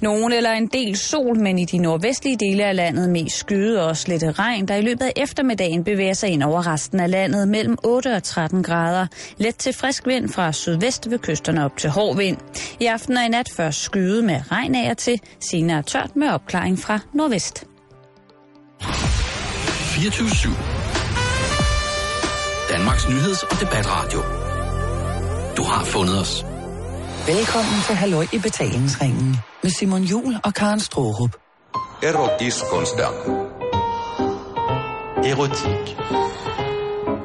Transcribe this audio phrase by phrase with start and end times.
[0.00, 3.96] Nogen eller en del sol, men i de nordvestlige dele af landet mest skyde og
[3.96, 7.78] slette regn, der i løbet af eftermiddagen bevæger sig ind over resten af landet mellem
[7.84, 9.06] 8 og 13 grader.
[9.36, 12.36] Let til frisk vind fra sydvest ved kysterne op til hård vind.
[12.80, 15.20] I aften og i nat først skyde med regn af til,
[15.50, 17.64] senere tørt med opklaring fra nordvest.
[18.80, 20.52] 24
[22.70, 24.18] Danmarks nyheds- og debatradio.
[25.56, 26.44] Du har fundet os.
[27.26, 31.36] Velkommen til Halløj i betalingsringen med Simon Jul og Karen Strohrup.
[32.02, 33.12] Erotiskonsdag.
[35.24, 35.96] Erotik.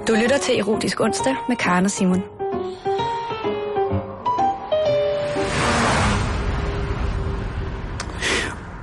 [0.08, 2.22] Du lytter til Erotisk Onsdag med Karen og Simon.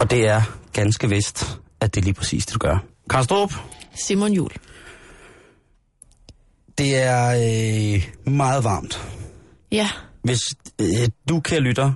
[0.01, 0.41] Og det er
[0.73, 2.79] ganske vist, at det er lige præcis det, du gør.
[3.11, 3.53] Karen Strohrup,
[3.95, 4.51] Simon Jul.
[6.79, 9.09] det er øh, meget varmt.
[9.73, 9.89] Ja,
[10.23, 10.41] Hvis
[10.81, 11.93] øh, du, kan lytter,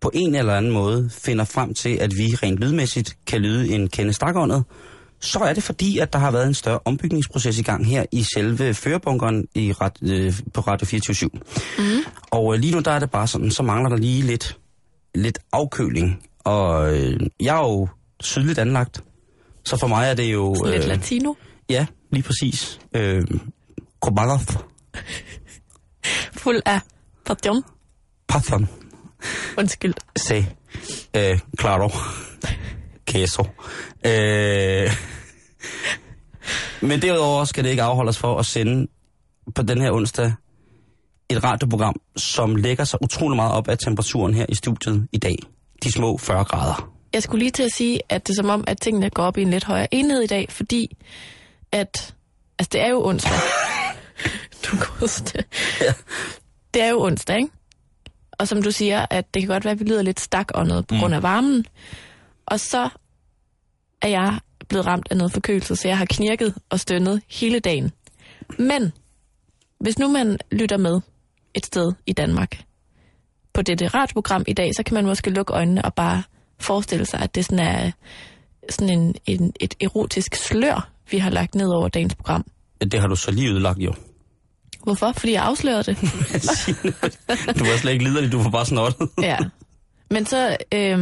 [0.00, 3.88] på en eller anden måde finder frem til, at vi rent lydmæssigt kan lyde en
[3.88, 4.64] kende stakåndet,
[5.20, 8.24] så er det fordi, at der har været en større ombygningsproces i gang her i
[8.34, 11.30] selve førebunkeren i ret, øh, på Radio 24
[11.78, 11.84] mm.
[12.30, 14.58] Og øh, lige nu der er det bare sådan, så mangler der lige lidt,
[15.14, 16.22] lidt afkøling.
[16.38, 17.88] Og øh, jeg er jo
[18.20, 19.04] sydligt anlagt,
[19.64, 20.54] så for mig er det jo...
[20.54, 21.34] sådan lidt latino.
[21.68, 22.80] Ja, lige præcis.
[22.94, 23.24] Øh,
[24.00, 24.40] Kobalov,
[26.32, 26.80] Fuld af
[27.26, 27.62] pardon.
[28.28, 28.68] Pathan,
[29.58, 29.94] Undskyld.
[30.16, 30.46] Se,
[31.14, 31.90] eh, claro,
[33.10, 33.46] queso.
[34.04, 34.92] Eh,
[36.80, 38.86] men derudover skal det ikke afholde os for at sende
[39.54, 40.32] på den her onsdag
[41.28, 45.36] et radioprogram, som lægger sig utrolig meget op af temperaturen her i studiet i dag.
[45.82, 46.92] De små 40 grader.
[47.12, 49.38] Jeg skulle lige til at sige, at det er som om, at tingene går op
[49.38, 50.96] i en lidt højere enhed i dag, fordi
[51.72, 52.14] at...
[52.58, 53.32] Altså, det er jo onsdag.
[54.64, 55.46] du det.
[55.80, 55.92] Ja.
[56.74, 57.50] Det er jo onsdag, ikke?
[58.38, 60.94] Og som du siger, at det kan godt være, at vi lyder lidt stakåndet på
[61.00, 61.64] grund af varmen.
[62.46, 62.88] Og så
[64.02, 67.92] er jeg blevet ramt af noget forkølelse, så jeg har knirket og stønnet hele dagen.
[68.58, 68.92] Men
[69.80, 71.00] hvis nu man lytter med
[71.54, 72.62] et sted i Danmark
[73.52, 76.22] på dette radioprogram i dag, så kan man måske lukke øjnene og bare
[76.60, 77.90] forestille sig, at det sådan er
[78.70, 82.44] sådan en, en, et erotisk slør, vi har lagt ned over dagens program.
[82.80, 83.94] Det har du så lige ødelagt jo.
[84.82, 85.12] Hvorfor?
[85.12, 85.96] Fordi jeg afslørede det.
[87.58, 89.08] du var slet ikke liderlig, du var bare snottet.
[89.22, 89.38] ja.
[90.10, 91.00] Men så, øhm,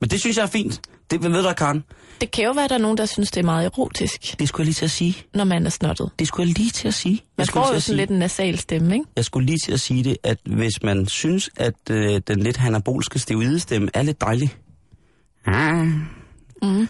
[0.00, 0.80] Men det synes jeg er fint.
[1.10, 1.84] Det ved du, Karen.
[2.20, 4.48] det kan jo være, at der er nogen, der synes, det er meget erotisk, Det
[4.48, 5.16] skulle jeg lige til at sige.
[5.34, 6.10] når man er snottet.
[6.18, 7.20] Det skulle jeg lige til at sige.
[7.38, 9.06] Man får jo sådan sige- lidt en nasal stemme, ikke?
[9.16, 12.56] Jeg skulle lige til at sige det, at hvis man synes, at øh, den lidt
[12.56, 14.54] hanabolske steroidestemme er lidt dejlig.
[16.62, 16.88] Mm.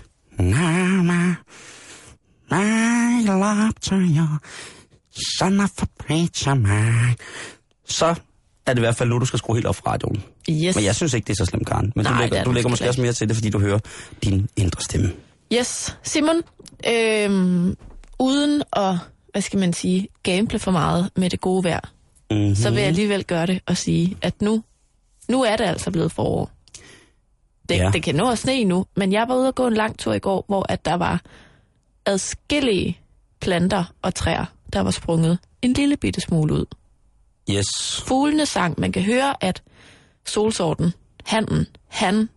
[2.50, 4.26] I love to you,
[5.38, 7.14] son of a preacher man.
[7.88, 8.06] Så
[8.66, 10.22] er det i hvert fald nu, du skal skrue helt op fra radioen.
[10.50, 10.76] Yes.
[10.76, 11.92] Men jeg synes ikke, det er så slemt, Karen.
[11.96, 13.06] Men Nej, du det lægger, er du det lægger måske måske også ikke.
[13.06, 13.78] mere til det, fordi du hører
[14.24, 15.12] din indre stemme.
[15.52, 15.96] Yes.
[16.02, 16.42] Simon,
[16.88, 17.76] øhm,
[18.18, 18.94] uden at,
[19.32, 21.80] hvad skal man sige, gamble for meget med det gode vejr,
[22.30, 22.54] Mm-hmm.
[22.54, 24.62] så vil jeg alligevel gøre det og sige, at nu,
[25.28, 26.50] nu er det altså blevet forår.
[27.68, 27.90] Det, ja.
[27.92, 30.12] det kan nå at sne nu, men jeg var ude og gå en lang tur
[30.12, 31.20] i går, hvor at der var
[32.06, 32.98] adskillige
[33.40, 36.64] planter og træer, der var sprunget en lille bitte smule ud.
[37.50, 38.02] Yes.
[38.06, 39.62] Fuglene sang, man kan høre, at
[40.26, 40.92] solsorten,
[41.24, 42.28] handen, han,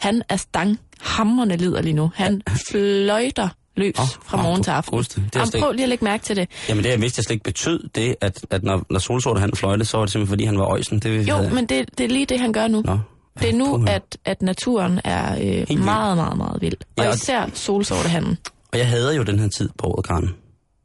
[0.00, 2.10] han er stanghamrende lider lige nu.
[2.14, 4.98] Han fløjter løs Åh, fra åh, morgen til aften.
[4.98, 6.48] Det er Jamen, slet prøv lige at lægge mærke til det.
[6.68, 9.52] Jamen det, jeg vidste, jeg slet ikke betød det, at, at når, når solsorte han
[9.56, 10.98] fløjte, så var det simpelthen, fordi han var øjsen.
[10.98, 12.82] Det, Jo, havde- men det, det er lige det, han gør nu.
[12.84, 12.98] Nå.
[13.40, 15.32] Det er nu, at, at naturen er
[15.70, 16.76] øh, meget, meget, meget vild.
[16.96, 18.38] Og Ja, og- især solsortehanden.
[18.72, 20.34] Og jeg hader jo den her tid på året, Karen.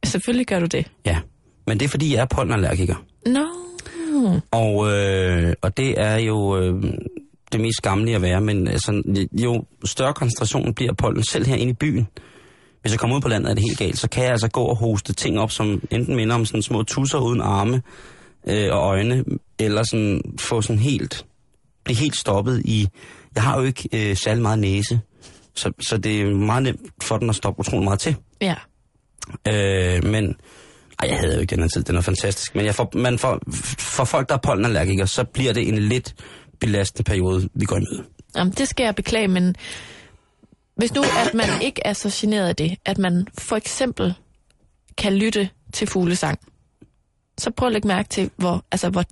[0.06, 0.86] Selvfølgelig gør du det.
[1.06, 1.18] Ja.
[1.66, 2.94] Men det er, fordi jeg er pollenallergiker.
[3.26, 3.46] Nå,
[4.50, 6.82] Og, øh, og det er jo øh,
[7.52, 9.02] det mest skamlige at være, men altså,
[9.32, 12.06] jo større koncentrationen bliver af pollen, selv herinde i byen,
[12.80, 14.62] hvis jeg kommer ud på landet, er det helt galt, så kan jeg altså gå
[14.62, 17.82] og hoste ting op, som enten minder om sådan små tusser uden arme
[18.48, 19.24] øh, og øjne,
[19.58, 21.26] eller sådan få sådan helt,
[21.84, 22.88] blive helt stoppet i,
[23.34, 25.00] jeg har jo ikke øh, særlig meget næse,
[25.54, 28.16] så, så det er meget nemt for den at stoppe utrolig meget til.
[28.40, 28.54] ja.
[29.48, 30.36] Øh, men
[31.02, 32.54] ej, jeg havde jo ikke den her tid, den er fantastisk.
[32.54, 33.40] Men jeg får, man får,
[33.78, 36.14] for folk, der er pollenallergikere, så bliver det en lidt
[36.60, 38.04] belastende periode, vi går i møde.
[38.36, 39.56] Jamen, det skal jeg beklage, men
[40.76, 44.14] hvis nu, at man ikke er så generet af det, at man for eksempel
[44.98, 46.38] kan lytte til fuglesang,
[47.38, 49.04] så prøv at lægge mærke til, hvor, altså, hvor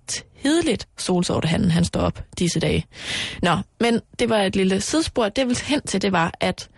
[0.42, 2.86] tidligt solsortehanden han står op disse dage.
[3.42, 5.24] Nå, men det var et lille sidespor.
[5.28, 6.68] Det jeg ville hen til, det var, at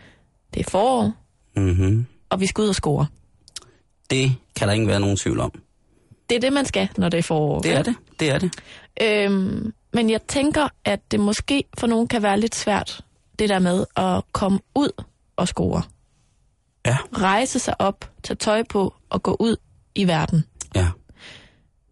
[0.55, 1.13] det er forår,
[1.57, 2.07] Mm-hmm.
[2.31, 3.07] og vi skal ud og score.
[4.11, 5.53] Det kan der ikke være nogen tvivl om.
[6.31, 7.61] Det er det, man skal, når det er forår.
[7.61, 8.53] Det er det, det er det.
[9.03, 13.01] Øhm, Men jeg tænker, at det måske for nogen kan være lidt svært,
[13.39, 15.03] det der med at komme ud
[15.37, 15.83] og score.
[16.87, 16.97] Ja.
[17.17, 19.57] Rejse sig op, tage tøj på og gå ud
[19.95, 20.45] i verden.
[20.75, 20.89] Ja.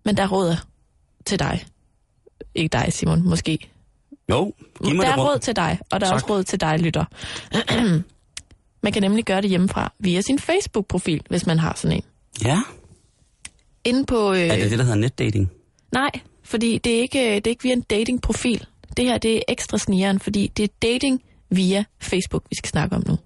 [0.04, 0.56] Men der er råd
[1.26, 1.64] til dig.
[2.54, 3.70] Ikke dig, Simon, måske.
[4.30, 4.52] Jo,
[4.84, 6.14] giv mig der det er råd til dig, og der er Tak.
[6.14, 7.04] også råd til dig, lytter.
[8.84, 12.02] man kan nemlig gøre det hjemmefra via sin Facebook-profil, hvis man har sådan en.
[12.44, 12.58] Ja.
[13.84, 14.32] Inde på...
[14.32, 15.50] Øh, Er det det, der hedder netdating?
[15.92, 16.10] Nej,
[16.42, 18.66] fordi det er, ikke, det er ikke via en datingprofil.
[18.96, 22.96] Det her det er ekstra snigeren, fordi det er dating via Facebook, vi skal snakke
[22.96, 23.18] om nu.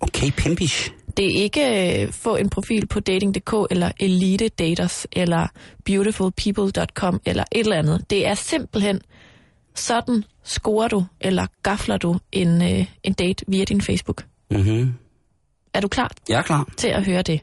[0.00, 0.90] Okay, pimpish.
[1.16, 5.46] Det er ikke øh, få en profil på dating.dk eller Elite Daters eller
[5.84, 8.10] beautifulpeople.com eller et eller andet.
[8.10, 9.00] Det er simpelthen
[9.74, 14.24] sådan scorer du eller gafler du en, øh, en date via din Facebook.
[14.58, 14.94] Mhm.
[15.74, 16.68] Er du klar Jeg er klar.
[16.76, 17.40] til at høre det?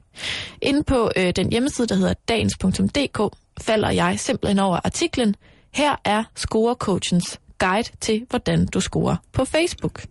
[0.62, 5.36] Inde på øh, den hjemmeside, der hedder dagens.dk, falder jeg simpelthen over artiklen.
[5.74, 10.04] Her er scorecoachens guide til, hvordan du scorer på Facebook.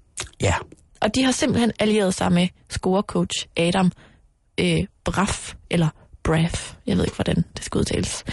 [0.43, 0.55] Ja.
[1.01, 3.93] Og de har simpelthen allieret sig med scorecoach Adam
[4.61, 5.89] øh, Braff, eller
[6.23, 6.75] Braff.
[6.87, 8.25] Jeg ved ikke, hvordan det skal udtales.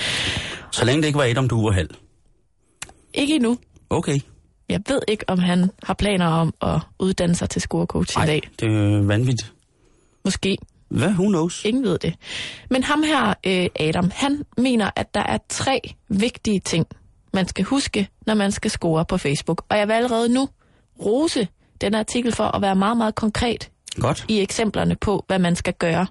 [0.71, 1.89] Så længe det ikke var om du var halv.
[3.13, 3.57] Ikke endnu.
[3.89, 4.19] Okay.
[4.69, 8.25] Jeg ved ikke, om han har planer om at uddanne sig til scorecoach i Ej,
[8.25, 8.41] dag.
[8.59, 9.53] det er vanvittigt.
[10.25, 10.57] Måske.
[10.89, 11.09] Hvad?
[11.09, 11.65] Who knows?
[11.65, 12.15] Ingen ved det.
[12.69, 16.87] Men ham her, øh, Adam, han mener, at der er tre vigtige ting,
[17.33, 19.65] man skal huske, når man skal score på Facebook.
[19.69, 20.49] Og jeg vil allerede nu
[21.05, 21.47] rose
[21.81, 23.69] den artikel for at være meget, meget konkret
[23.99, 24.25] Godt.
[24.27, 26.07] i eksemplerne på, hvad man skal gøre.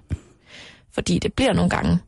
[0.93, 1.99] Fordi det bliver nogle gange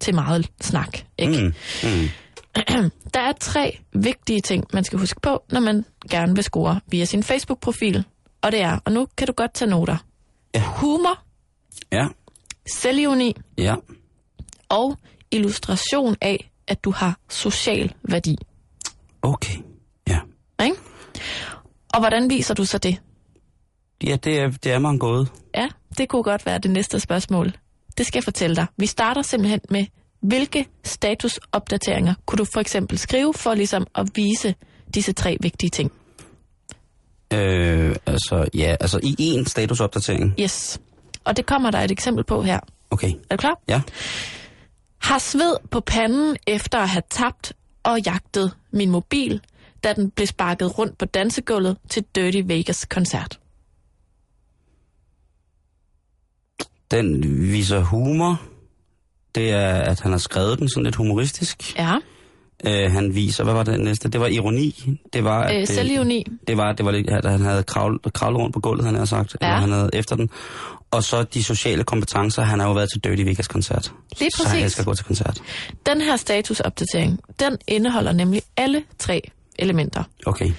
[0.00, 0.98] til meget snak.
[1.18, 1.40] Ikke?
[1.40, 1.54] Mm.
[1.88, 2.08] Mm.
[3.14, 7.04] Der er tre vigtige ting, man skal huske på, når man gerne vil score via
[7.04, 8.04] sin Facebook-profil.
[8.42, 9.96] Og det er, og nu kan du godt tage noter,
[10.54, 10.62] Ja.
[10.76, 11.18] humor,
[11.92, 12.06] Ja.
[12.74, 13.74] selvironi Ja.
[14.68, 14.98] og
[15.30, 18.36] illustration af, at du har social værdi.
[19.22, 19.54] Okay.
[20.08, 20.20] Ja.
[20.64, 20.76] Ikke?
[21.94, 22.98] Og hvordan viser du så det?
[24.04, 25.26] Ja, det er, det er mig en gåde.
[25.54, 25.68] Ja,
[25.98, 27.52] det kunne godt være det næste spørgsmål.
[27.98, 28.66] Det skal jeg fortælle dig.
[28.76, 29.86] Vi starter simpelthen med,
[30.20, 34.54] hvilke statusopdateringer kunne du for eksempel skrive for ligesom at vise
[34.94, 35.92] disse tre vigtige ting?
[37.32, 40.34] Øh, altså, ja, altså i en statusopdatering.
[40.40, 40.80] Yes.
[41.24, 42.60] Og det kommer der et eksempel på her.
[42.90, 43.12] Okay.
[43.30, 43.60] Er du klar?
[43.68, 43.82] Ja.
[44.98, 47.52] Har sved på panden efter at have tabt
[47.82, 49.40] og jagtet min mobil,
[49.84, 53.40] da den blev sparket rundt på dansegulvet til Dirty Vegas koncert.
[56.90, 57.22] Den
[57.52, 58.42] viser humor.
[59.36, 61.78] Det er, at han har skrevet den sådan lidt humoristisk.
[61.78, 61.96] Ja,
[62.66, 64.08] Øh, han viser, hvad var det næste?
[64.08, 64.98] Det var ironi.
[65.12, 66.26] Det var, at øh, det, selvironi.
[66.46, 69.36] det var, det var at han havde kravlet, kravlet rundt på gulvet, han havde sagt.
[69.40, 69.46] Ja.
[69.46, 70.30] Eller han havde efter den.
[70.90, 72.42] Og så de sociale kompetencer.
[72.42, 73.92] Han har jo været til Dirty Vegas koncert.
[74.18, 74.64] Lige Så han præcis.
[74.64, 75.42] elsker at gå til koncert.
[75.86, 79.22] Den her statusopdatering, den indeholder nemlig alle tre
[79.58, 80.02] elementer.
[80.26, 80.52] Okay.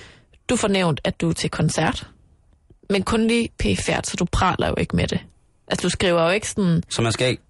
[0.50, 2.08] Du får nævnt, at du er til koncert,
[2.90, 5.20] men kun lige pæfærd, så du praler jo ikke med det.
[5.68, 7.44] Altså, du skriver jo ikke sådan, Så man skal ikke...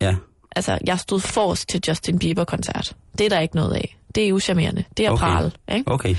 [0.00, 0.14] Ja,
[0.56, 2.92] altså, jeg stod forrest til Justin Bieber-koncert.
[3.18, 3.96] Det er der ikke noget af.
[4.14, 4.84] Det er uschammerende.
[4.96, 5.26] Det er okay.
[5.26, 5.90] Prale, ikke?
[5.90, 6.16] okay.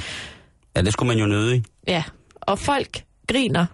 [0.75, 1.63] Ja, det skulle man jo nødig.
[1.87, 2.03] Ja,
[2.41, 3.65] og folk griner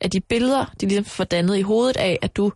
[0.00, 2.52] af de billeder, de ligesom får dannet i hovedet af, at du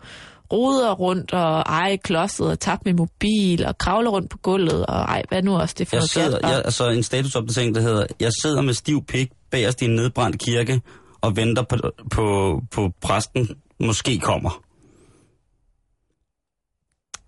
[0.52, 4.96] roder rundt og ej klodset og tabt min mobil og kravler rundt på gulvet og
[4.96, 8.30] ej, hvad nu også det for Jeg sidder, jeg, altså en statusopdatering, der hedder, jeg
[8.42, 10.80] sidder med stiv pik bagerst i en nedbrændt kirke
[11.20, 11.76] og venter på,
[12.10, 13.48] på, på præsten
[13.80, 14.62] måske kommer.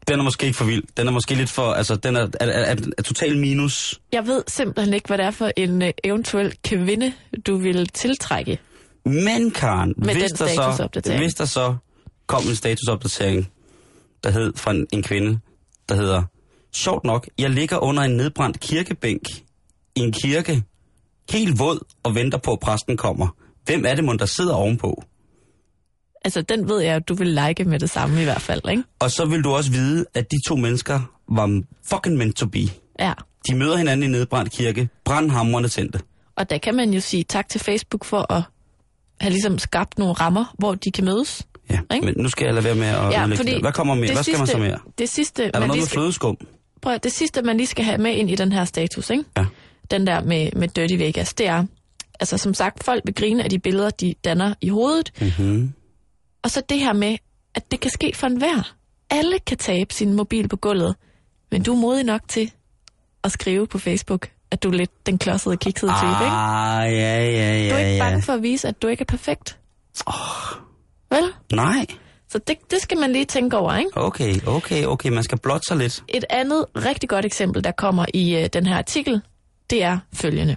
[0.08, 0.82] Den er måske ikke for vild.
[0.96, 4.00] Den er måske lidt for, altså den er, er, er, er, total minus.
[4.12, 7.12] Jeg ved simpelthen ikke, hvad det er for en uh, eventuel kvinde,
[7.46, 8.58] du vil tiltrække.
[9.04, 10.88] Men Karen, Med hvis, der så,
[11.18, 11.74] hvis der så
[12.26, 13.50] kom en statusopdatering,
[14.24, 15.38] der hed fra en, en kvinde,
[15.88, 16.22] der hedder,
[16.72, 19.22] sjovt nok, jeg ligger under en nedbrændt kirkebænk
[19.96, 20.62] i en kirke,
[21.30, 23.28] helt våd og venter på, at præsten kommer.
[23.64, 25.04] Hvem er det, mon, der sidder ovenpå?
[26.28, 28.82] Altså, den ved jeg, at du vil like med det samme i hvert fald, ikke?
[28.98, 32.58] Og så vil du også vide, at de to mennesker var fucking meant to be.
[33.00, 33.12] Ja.
[33.50, 36.00] De møder hinanden i nedbrændt kirke, brandhamrende tændte.
[36.36, 38.42] Og der kan man jo sige tak til Facebook for at
[39.20, 41.46] have ligesom skabt nogle rammer, hvor de kan mødes.
[41.70, 42.06] Ja, Ikke?
[42.06, 43.60] men nu skal jeg lade være med at Ja, fordi det.
[43.60, 44.06] Hvad kommer mere?
[44.06, 44.78] det Hvad skal man så sidste- mere?
[44.98, 46.36] Det sidste, Er der man noget med flødeskum?
[46.82, 49.24] prøv, at- det sidste, man lige skal have med ind i den her status, ikke?
[49.36, 49.44] Ja.
[49.90, 51.64] den der med, med Dirty Vegas, det er,
[52.20, 55.12] altså som sagt, folk vil grine af de billeder, de danner i hovedet.
[55.20, 55.72] Mm-hmm.
[56.42, 57.16] Og så det her med,
[57.54, 58.74] at det kan ske for enhver.
[59.10, 60.96] Alle kan tabe sin mobil på gulvet,
[61.50, 62.52] men du er modig nok til
[63.24, 66.36] at skrive på Facebook, at du er lidt den klodsede, kiksede type, ikke?
[66.36, 67.98] Ah, ja, ja, ja, Du er ikke ja.
[68.04, 69.58] bange for at vise, at du ikke er perfekt.
[71.10, 71.24] Vel?
[71.52, 71.86] Nej.
[72.28, 73.90] Så det, det skal man lige tænke over, ikke?
[73.94, 75.08] Okay, okay, okay.
[75.08, 76.04] Man skal blotte sig lidt.
[76.08, 79.22] Et andet rigtig godt eksempel, der kommer i øh, den her artikel,
[79.70, 80.56] det er følgende.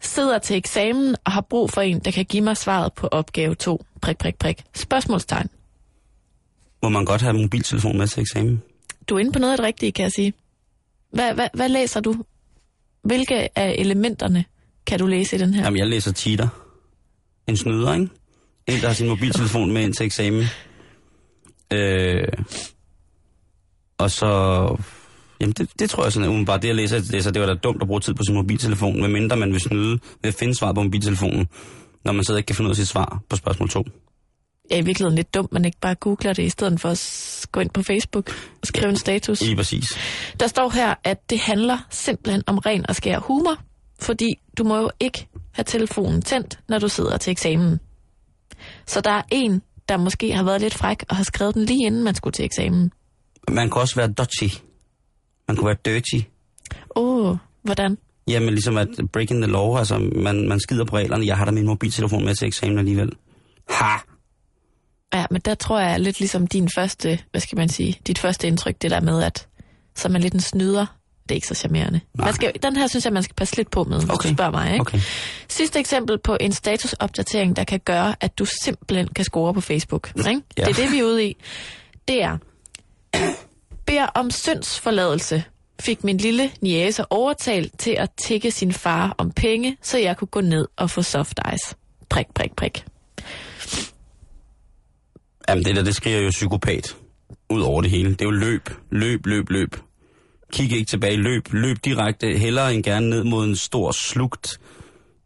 [0.00, 3.54] Sidder til eksamen og har brug for en, der kan give mig svaret på opgave
[3.54, 3.84] 2.
[4.02, 4.62] Prik, prik, prik.
[4.74, 5.48] Spørgsmålstegn.
[6.82, 8.62] Må man godt have mobiltelefon med til eksamen?
[9.08, 10.32] Du er inde på noget af det rigtige, kan jeg sige.
[11.12, 12.24] Hvad, hvad, hvad læser du?
[13.02, 14.44] Hvilke af elementerne
[14.86, 15.64] kan du læse i den her?
[15.64, 16.48] Jamen, jeg læser cheater.
[17.46, 18.08] En snyder, ikke?
[18.66, 20.44] En, der har sin mobiltelefon med ind til eksamen.
[21.72, 22.28] Øh,
[23.98, 24.76] og så...
[25.40, 27.82] Jamen, det, det tror jeg sådan, bare det, jeg læser, læser, det var da dumt
[27.82, 29.90] at bruge tid på sin mobiltelefon, medmindre man vil snyde
[30.22, 31.48] ved at finde svar på mobiltelefonen,
[32.04, 33.84] når man sidder ikke kan finde ud af sit svar på spørgsmål 2.
[34.70, 37.46] Jeg er i virkeligheden lidt dumt, man ikke bare googler det, i stedet for at
[37.52, 38.30] gå ind på Facebook
[38.60, 39.40] og skrive en status.
[39.40, 39.86] Lige præcis.
[40.40, 43.56] Der står her, at det handler simpelthen om ren og skær humor,
[44.00, 47.80] fordi du må jo ikke have telefonen tændt, når du sidder til eksamen.
[48.86, 51.86] Så der er en, der måske har været lidt fræk og har skrevet den lige
[51.86, 52.92] inden man skulle til eksamen.
[53.48, 54.69] Man kan også være dodgy.
[55.50, 56.26] Man kunne være dirty.
[56.96, 57.98] Åh, oh, hvordan?
[58.28, 61.26] Jamen, ligesom at breaking the law, altså man, man skider på reglerne.
[61.26, 63.12] Jeg har da min mobiltelefon med til eksamen alligevel.
[63.70, 63.96] Ha!
[65.14, 68.46] Ja, men der tror jeg lidt ligesom din første, hvad skal man sige, dit første
[68.46, 69.48] indtryk, det der med, at
[69.96, 70.86] så er man lidt en snyder.
[71.22, 72.00] Det er ikke så charmerende.
[72.14, 74.28] Man skal, den her synes jeg, man skal passe lidt på med, hvis Okay.
[74.28, 74.72] du spørger mig.
[74.72, 74.80] Ikke?
[74.80, 75.00] Okay.
[75.48, 80.12] Sidste eksempel på en statusopdatering, der kan gøre, at du simpelthen kan score på Facebook.
[80.16, 80.42] Ikke?
[80.58, 80.64] Ja.
[80.64, 81.36] Det er det, vi er ude i.
[82.08, 82.38] Det er,
[83.90, 85.44] beder om syndsforladelse,
[85.80, 90.28] fik min lille niece overtalt til at tække sin far om penge, så jeg kunne
[90.28, 91.76] gå ned og få soft ice.
[92.08, 92.84] Prik, prik, prik.
[95.48, 96.96] Jamen, det der, det skriver jo psykopat
[97.50, 98.10] ud over det hele.
[98.10, 99.76] Det er jo løb, løb, løb, løb.
[100.52, 104.60] Kig ikke tilbage, løb, løb direkte, hellere end gerne ned mod en stor slugt,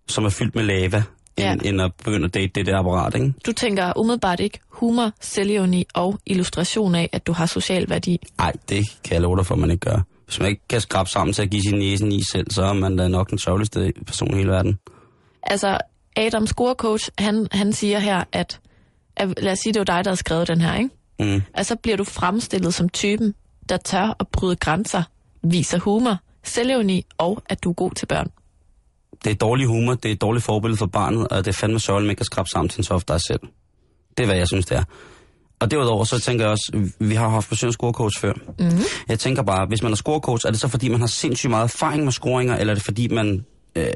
[0.09, 1.03] som er fyldt med lava,
[1.39, 1.53] Ja.
[1.53, 3.33] end, end at begynde at date det der apparat, ikke?
[3.47, 8.19] Du tænker umiddelbart ikke humor, selvironi og illustration af, at du har social værdi.
[8.39, 10.01] Nej, det kan jeg love dig for, man ikke gør.
[10.25, 12.63] Hvis man ikke kan skrabe sammen til at give sin næse en is selv, så
[12.63, 14.79] er man da nok den sørgeligste person i hele verden.
[15.43, 15.79] Altså,
[16.17, 18.61] Adam scorecoach, han, han siger her, at,
[19.17, 20.91] at lad os sige, det er dig, der har skrevet den her, ikke?
[21.21, 21.43] Mm.
[21.55, 23.35] Altså bliver du fremstillet som typen,
[23.69, 25.03] der tør at bryde grænser,
[25.43, 28.31] viser humor, selvironi og at du er god til børn.
[29.25, 31.81] Det er dårlig humor, det er et dårligt forbillede for barnet, og det er fandme
[31.81, 33.41] sørgeligt, man ikke kan skrabe sammen til en soft dig selv.
[34.17, 34.85] Det er, hvad jeg synes, det er.
[35.61, 38.33] Og derudover, så tænker jeg også, vi har haft besøg af scorecoach før.
[38.33, 38.83] Mm-hmm.
[39.09, 41.65] Jeg tænker bare, hvis man er scorecoach, er det så fordi, man har sindssygt meget
[41.65, 43.45] erfaring med scoringer, eller er det fordi, man
[43.77, 43.87] øh,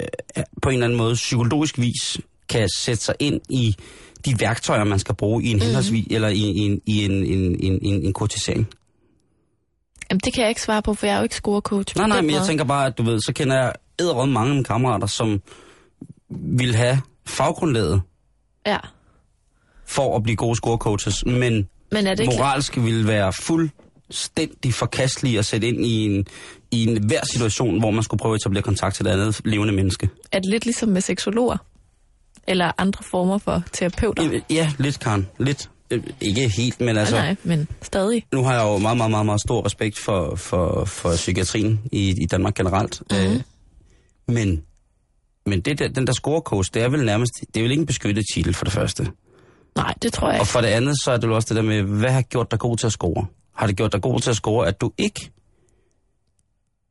[0.62, 3.74] på en eller anden måde psykologisk vis kan sætte sig ind i
[4.24, 7.56] de værktøjer, man skal bruge i en henholdsvis, eller i, i, en, i en, en,
[7.60, 8.68] en, en, en kortisering?
[10.10, 11.96] Jamen, det kan jeg ikke svare på, for jeg er jo ikke scorecoach.
[11.96, 14.54] Nej, nej, men jeg tænker bare, at du ved, så kender jeg æderrømme mange af
[14.54, 15.42] mine kammerater, som
[16.30, 18.02] vil have faggrundlaget
[18.66, 18.78] Ja,
[19.86, 22.34] for at blive gode scorecoaches, men men er det ikke...
[22.36, 26.26] moralsk vil være fuldstændig forkastelige at sætte ind i en,
[26.70, 29.72] i en hver situation, hvor man skulle prøve at etablere kontakt til et andet levende
[29.72, 30.08] menneske.
[30.32, 31.56] Er det lidt ligesom med seksologer?
[32.48, 34.40] Eller andre former for terapeuter?
[34.50, 35.28] Ja, lidt, Karen.
[35.38, 35.70] Lidt.
[35.90, 37.14] Øh, Ikke helt, men altså...
[37.16, 38.24] Nej, nej, men stadig.
[38.32, 42.14] Nu har jeg jo meget, meget, meget, meget stor respekt for, for, for psykiatrien i,
[42.22, 43.02] i Danmark generelt.
[43.10, 43.20] Mhm.
[43.20, 43.42] Mm-hmm.
[44.28, 44.62] Men
[45.46, 47.32] men det der, den der scorecoach, det er vel nærmest...
[47.54, 49.10] Det er vel ikke en beskyttet titel for det første.
[49.76, 50.52] Nej, det tror jeg Og ikke.
[50.52, 52.58] for det andet, så er det jo også det der med, hvad har gjort dig
[52.58, 53.26] god til at score?
[53.54, 55.30] Har det gjort dig god til at score, at du ikke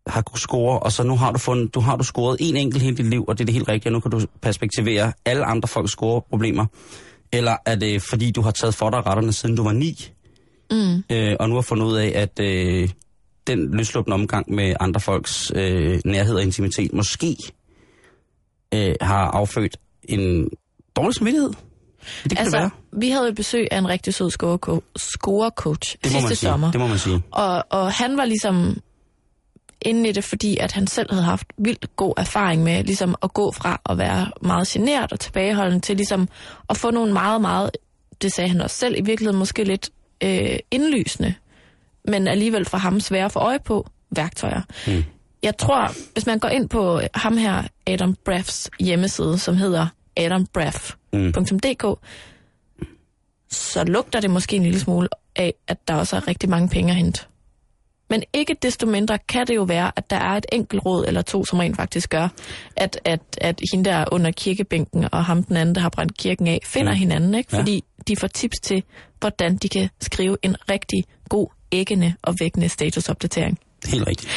[0.08, 2.84] har kunnet score, og så nu har du fundet, du har du scoret en enkelt
[2.84, 5.46] hele dit liv, og det er det helt rigtige, og nu kan du perspektivere alle
[5.46, 6.65] andre folks scoreproblemer.
[7.32, 10.10] Eller er det fordi, du har taget for dig retterne, siden du var ni,
[10.72, 11.03] Mm.
[11.12, 12.89] øh, og nu har fundet ud af, at øh,
[13.48, 17.38] den løsluppende omgang med andre folks øh, nærhed og intimitet måske
[18.74, 20.50] øh, har affødt en
[20.96, 21.50] dårlig samvittighed?
[22.24, 22.70] Det kan Altså, det være.
[23.01, 26.50] vi havde jo besøg af en rigtig sød scoreco- scorecoach Det sidste sige.
[26.50, 26.72] sommer.
[26.72, 27.22] Det må man sige.
[27.32, 28.77] Og, og han var ligesom
[29.82, 33.34] inde i det, fordi at han selv havde haft vildt god erfaring med ligesom at
[33.34, 36.27] gå fra at være meget genert og tilbageholdende til ligesom
[36.70, 37.72] at få nogle meget, meget,
[38.22, 39.89] det sagde han også selv, i virkeligheden måske lidt
[40.24, 41.34] øh, indlysende,
[42.08, 44.62] men alligevel for ham svære for øje på værktøjer.
[44.88, 45.04] Mm.
[45.44, 52.00] Jeg tror, hvis man går ind på ham her, Adam Braffs hjemmeside, som hedder adambraff.dk,
[53.52, 56.90] så lugter det måske en lille smule af, at der også er rigtig mange penge
[56.92, 57.22] at hente.
[58.10, 61.22] Men ikke desto mindre kan det jo være, at der er et enkelt råd eller
[61.22, 62.28] to, som rent faktisk gør,
[62.76, 66.48] at, at, at hende der under kirkebænken og ham den anden, der har brændt kirken
[66.48, 66.98] af, finder Mm.
[67.00, 67.50] hinanden, ikke?
[67.56, 67.60] Ja.
[67.60, 68.84] fordi de får tips til,
[69.20, 73.60] hvordan de kan skrive en rigtig god, æggende og vækkende statusopdatering.
[73.86, 74.32] Helt rigtigt.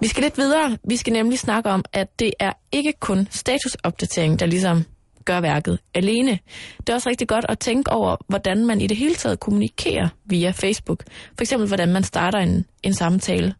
[0.00, 0.78] Vi skal lidt videre.
[0.88, 4.84] Vi skal nemlig snakke om, at det er ikke kun statusopdatering, der ligesom
[5.24, 6.38] gør værket alene.
[6.78, 10.08] Det er også rigtig godt at tænke over, hvordan man i det hele taget kommunikerer
[10.24, 11.02] via Facebook.
[11.08, 13.54] For eksempel, hvordan man starter en, en samtale.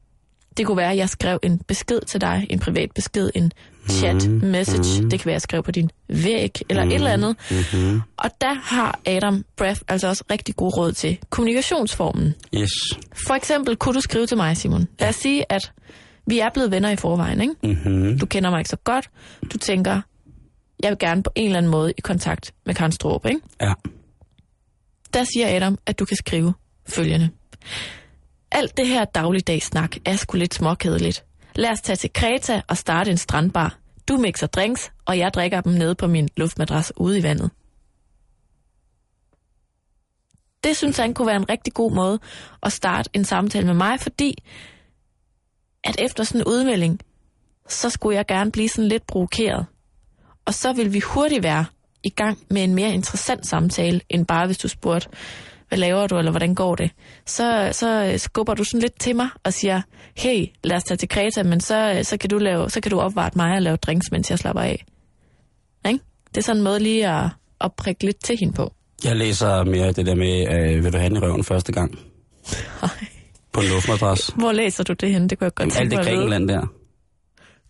[0.56, 3.52] Det kunne være, at jeg skrev en besked til dig, en privat besked, en
[3.88, 5.00] chat, Mhm, message.
[5.00, 5.10] mhm.
[5.10, 7.36] Det kan være, at skrev på din væg, eller et eller andet.
[7.50, 8.00] Mm-hmm.
[8.16, 12.34] Og der har Adam Braff altså også rigtig god råd til kommunikationsformen.
[12.54, 12.70] Yes.
[13.26, 14.88] For eksempel kunne du skrive til mig, Simon.
[15.00, 15.72] Lad os sige, at
[16.26, 17.54] vi er blevet venner i forvejen, ikke?
[17.62, 18.18] Mm-hmm.
[18.18, 19.10] Du kender mig ikke så godt.
[19.52, 20.00] Du tænker,
[20.82, 23.40] jeg vil gerne på en eller anden måde i kontakt med Karen Strup, ikke?
[23.60, 23.72] Ja.
[25.14, 26.54] Der siger Adam, at du kan skrive
[26.88, 27.28] følgende.
[28.52, 31.24] Alt det her dagligdags snak er sgu lidt småkedeligt.
[31.56, 33.78] Lad os tage til Kreta og starte en strandbar.
[34.08, 37.50] Du mixer drinks, og jeg drikker dem nede på min luftmadras ude i vandet.
[40.64, 42.18] Det synes han kunne være en rigtig god måde
[42.62, 44.34] at starte en samtale med mig, fordi
[45.84, 47.00] at efter sådan en udmelding,
[47.68, 49.66] så skulle jeg gerne blive sådan lidt provokeret.
[50.44, 51.64] Og så vil vi hurtigt være
[52.04, 55.08] i gang med en mere interessant samtale, end bare hvis du spurgte,
[55.68, 56.90] hvad laver du, eller hvordan går det?
[57.26, 59.82] Så, så skubber du sådan lidt til mig og siger,
[60.16, 63.00] hey, lad os tage til Kreta, men så, så, kan, du lave, så kan du
[63.00, 64.84] opvarte mig og lave drinks, mens jeg slapper af.
[65.88, 66.00] Ikke?
[66.28, 67.28] Det er sådan en måde lige at,
[67.60, 68.72] at prikke lidt til hende på.
[69.04, 71.98] Jeg læser mere det der med, øh, vil du have den i røven første gang?
[73.52, 74.32] På en luftmadras.
[74.36, 75.28] Hvor læser du det henne?
[75.28, 76.16] Det kunne jeg godt Alt tænke det vide.
[76.16, 76.66] Grækenland der.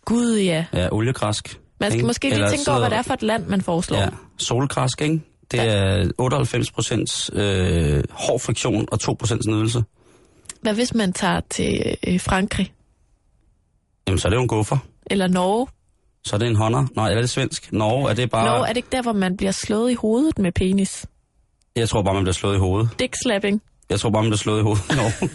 [0.04, 0.64] Gud, ja.
[0.72, 1.60] Ja, oliegræsk.
[1.80, 2.06] Man skal ikke?
[2.06, 3.98] måske lige Eller tænke over, hvad det er for et land, man foreslår.
[3.98, 5.20] Ja, solgræsk, ikke?
[5.50, 9.84] Det er 98 procent øh, hård friktion og 2 procent nydelse.
[10.62, 12.72] Hvad hvis man tager til øh, Frankrig
[14.06, 14.78] Jamen, så er det jo en guffer.
[15.06, 15.66] eller Norge?
[16.24, 16.86] Så er det en hånder.
[16.96, 17.72] Nej, er det svensk?
[17.72, 18.46] Norge, er det bare...
[18.46, 21.06] Norge, er det ikke der, hvor man bliver slået i hovedet med penis?
[21.76, 22.90] Jeg tror bare, man bliver slået i hovedet.
[22.98, 23.62] Dick slapping.
[23.90, 25.30] Jeg tror bare, man bliver slået i hovedet i Norge.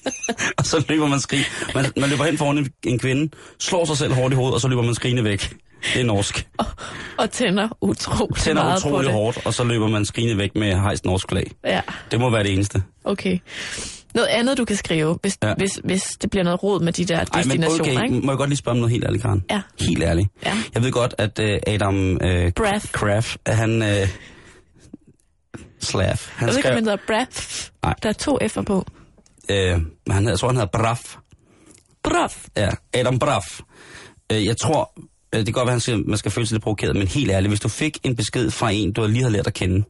[0.58, 1.44] og så løber man skrig.
[1.74, 4.60] Man, man løber hen foran en, en kvinde, slår sig selv hårdt i hovedet, og
[4.60, 5.56] så løber man skrigende væk.
[5.94, 6.48] Det er norsk.
[7.18, 9.14] Og tænder utrolig Tænder meget på utrolig det.
[9.14, 11.50] hårdt, og så løber man skrigende væk med hejst norsk flag.
[11.64, 12.82] Ja, Det må være det eneste.
[13.04, 13.38] okay.
[14.14, 15.54] Noget andet, du kan skrive, hvis, Ja.
[15.54, 18.26] hvis, hvis det bliver noget råd med de der Ej, men destinationer, okay, ikke?
[18.26, 19.44] må jeg godt lige spørge om noget helt ærligt, Karen?
[19.50, 19.60] Ja.
[19.80, 20.28] Helt ærligt.
[20.46, 20.56] Ja.
[20.74, 22.92] Jeg ved godt, at uh, Adam uh, Braff.
[22.92, 23.82] Kraft, han...
[23.82, 23.88] Uh,
[25.80, 26.06] Slav.
[26.06, 27.68] Han Jeg ved ikke, om han hedder Braff.
[27.82, 27.94] Nej.
[28.02, 28.86] Der er to F'er på.
[29.52, 29.56] Uh,
[30.10, 31.16] han, jeg tror, han hedder Braff.
[32.04, 32.44] Braff.
[32.56, 33.60] Ja, Adam Braff.
[34.32, 34.92] Uh, jeg tror,
[35.38, 37.60] det kan godt være, siger, man skal føle sig lidt provokeret, men helt ærligt, hvis
[37.60, 39.84] du fik en besked fra en, du lige har lært at kende,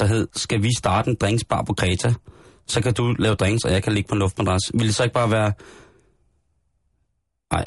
[0.00, 2.14] der hed, skal vi starte en drinksbar på Kreta,
[2.66, 4.60] så kan du lave drinks, og jeg kan ligge på en luftmadras.
[4.74, 5.52] Vil det så ikke bare være...
[7.52, 7.64] Nej,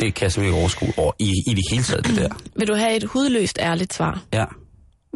[0.00, 2.28] det kan jeg simpelthen ikke overskue over i, i det hele taget, det der.
[2.58, 4.22] Vil du have et hudløst ærligt svar?
[4.32, 4.44] Ja,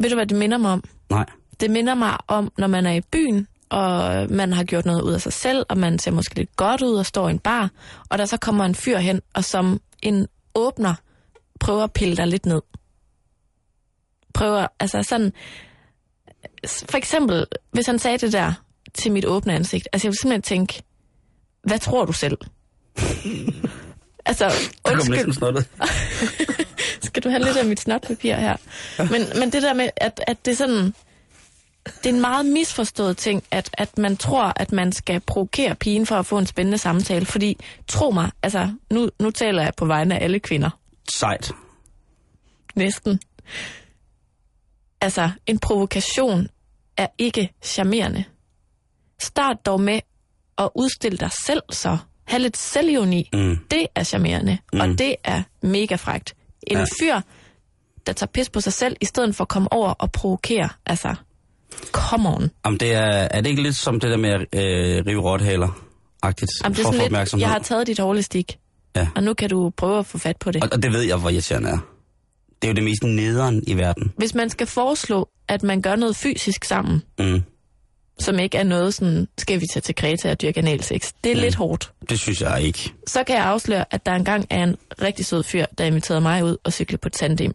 [0.01, 0.83] Ved du, hvad det minder mig om?
[1.09, 1.25] nej.
[1.59, 5.13] Det minder mig om, når man er i byen, og man har gjort noget ud
[5.13, 7.69] af sig selv, og man ser måske lidt godt ud og står i en bar,
[8.09, 10.93] og der så kommer en fyr hen, og som en åbner,
[11.59, 12.61] prøver at pille dig lidt ned.
[14.33, 15.33] Prøver, altså sådan...
[16.67, 18.53] For eksempel, hvis han sagde det der
[18.93, 20.83] til mit åbne ansigt, altså jeg vil simpelthen tænke,
[21.63, 22.37] hvad tror du selv?
[24.29, 24.51] altså, Der
[24.83, 25.67] kom undskyld, næsten snottet.
[27.07, 28.57] skal du have lidt af mit snotpapir her?
[28.97, 30.93] Men, men det der med, at, at det er sådan...
[31.85, 36.05] Det er en meget misforstået ting, at, at man tror, at man skal provokere pigen
[36.05, 37.25] for at få en spændende samtale.
[37.25, 40.69] Fordi, tro mig, altså, nu, nu taler jeg på vegne af alle kvinder.
[41.09, 41.51] Sejt.
[42.75, 43.19] Næsten.
[45.01, 46.47] Altså, en provokation
[46.97, 48.23] er ikke charmerende.
[49.19, 49.99] Start dog med
[50.57, 51.97] at udstille dig selv så.
[52.23, 53.29] Ha' lidt selvironi.
[53.33, 53.57] Mm.
[53.71, 54.79] Det er charmerende, mm.
[54.79, 56.35] og det er mega frægt.
[56.67, 56.85] En ja.
[57.01, 57.21] fyr,
[58.05, 60.69] der tager pis på sig selv, i stedet for at komme over og provokere.
[60.85, 61.15] Altså,
[61.91, 62.49] come on.
[62.65, 65.81] Jamen, det er, er det ikke lidt som det der med at øh, rive rothaler?
[66.23, 68.57] Agtigt, Jamen, det er sådan lidt, jeg har taget dit hårde stik,
[68.95, 69.07] Ja.
[69.15, 70.63] og nu kan du prøve at få fat på det.
[70.63, 71.77] Og, og det ved jeg, hvor irriterende er.
[72.61, 74.13] Det er jo det mest nederen i verden.
[74.17, 77.41] Hvis man skal foreslå, at man gør noget fysisk sammen, Mm.
[78.19, 81.35] som ikke er noget sådan, skal vi tage til Kreta og dyrke analsex, det er
[81.35, 81.41] mm.
[81.41, 81.91] lidt hårdt.
[82.09, 82.93] Det synes jeg ikke.
[83.07, 86.43] Så kan jeg afsløre, at der engang er en rigtig sød fyr, der inviterede mig
[86.43, 87.53] ud og cykle på tandem.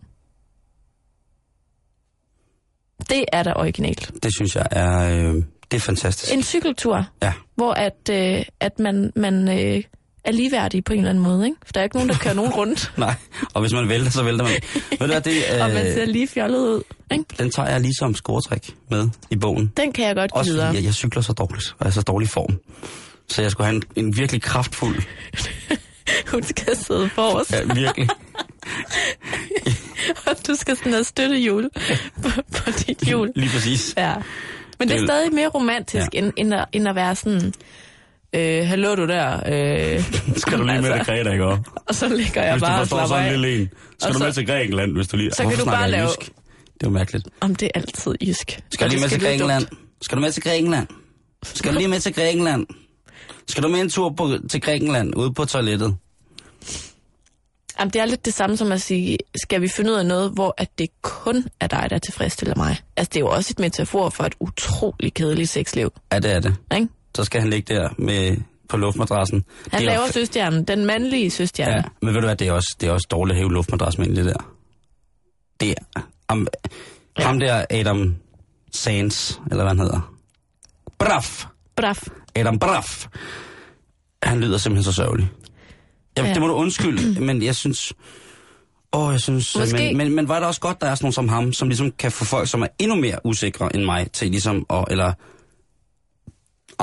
[3.11, 4.11] Det er da originalt.
[4.23, 5.35] Det synes jeg er, øh,
[5.71, 6.33] det er fantastisk.
[6.35, 7.33] En cykeltur, Ja.
[7.55, 9.83] hvor at, øh, at man, man øh,
[10.25, 11.45] er ligeværdig på en eller anden måde.
[11.47, 11.57] Ikke?
[11.67, 13.15] For der er ikke nogen, der kører nogen rundt, Nej,
[13.55, 14.53] og hvis man vælter, så vælter man.
[14.91, 16.83] Ved du hvad, det, og man ser øh, lige fjollet ud.
[17.13, 17.25] Ikke?
[17.39, 19.73] den tager jeg lige som scoretræk med i bogen.
[19.77, 20.67] Den kan jeg godt give Også videre.
[20.75, 22.59] jeg, jeg cykler så dårligt, og er så dårlig form.
[23.29, 25.03] Så jeg skulle have en, en virkelig kraftfuld,
[26.33, 28.09] Hun skal sidde forrest, ja, virkelig.
[30.27, 31.71] og du skal sådan have støttehjul
[32.23, 33.33] på, på dit hjul.
[33.37, 33.95] Lige præcis.
[33.97, 34.15] Ja.
[34.79, 36.19] Men det er Det- stadig mere romantisk, Ja.
[36.19, 37.53] end, end, at, end at være sådan...
[38.35, 39.37] Øh, hallo du der.
[39.37, 40.03] Øh,
[40.37, 41.05] Skal du lige med Altså.
[41.05, 41.63] til Greta, ikke også?
[41.89, 43.33] og så ligger jeg Hvis bare og slapper sådan af.
[43.41, 43.69] lille en.
[43.99, 45.31] Skal Og du så- med til Grækenland, hvis du lige...
[45.31, 46.31] Så kan du bare lave- jysk?
[46.81, 47.29] Det er mærkeligt.
[47.41, 48.61] Om det er altid jysk.
[48.71, 49.67] Skal du lige med til Grækenland?
[50.03, 50.87] Skal du med til Grækenland?
[51.43, 52.67] Skal du lige med til Grækenland?
[53.49, 55.97] Skal du med en tur på, til Grækenland, ude på toilettet?
[57.81, 60.31] Jamen, det er lidt det samme som at sige, skal vi finde ud af noget,
[60.33, 62.77] hvor at det kun er dig, der tilfredsstiller mig?
[62.97, 66.41] Altså, det er jo også et metafor for et utroligt kedeligt sexliv, Ja, det er
[66.41, 66.57] det.
[66.75, 66.89] ikke?
[67.17, 68.37] Så skal han ligge der med,
[68.69, 69.45] på luftmadrassen.
[69.71, 71.73] Han Det er laver f- søstjernen, den mandlige søstjerne.
[71.77, 73.99] Ja, men ved du hvad, det er også, det er også dårligt at hæve luftmadras
[73.99, 74.51] med det der.
[75.61, 76.01] Det er...
[76.31, 76.47] Ham,
[77.19, 77.25] ja.
[77.25, 78.17] ham der Adam
[78.73, 80.15] Sands, eller hvad han hedder.
[80.99, 81.45] Braff!
[81.77, 82.03] Braf.
[82.35, 83.07] Adam Braff.
[84.23, 85.29] Han lyder simpelthen så sørgelig.
[86.19, 86.25] Ja.
[86.27, 86.33] Ja.
[86.35, 87.93] Det må du undskylde, men jeg synes...
[88.93, 89.57] Åh, jeg synes...
[89.57, 91.69] Måske- Men, men, men var det også godt, der er sådan nogen som ham, som
[91.69, 94.85] ligesom kan få folk, som er endnu mere usikre end mig, til ligesom at...
[94.91, 95.13] Eller,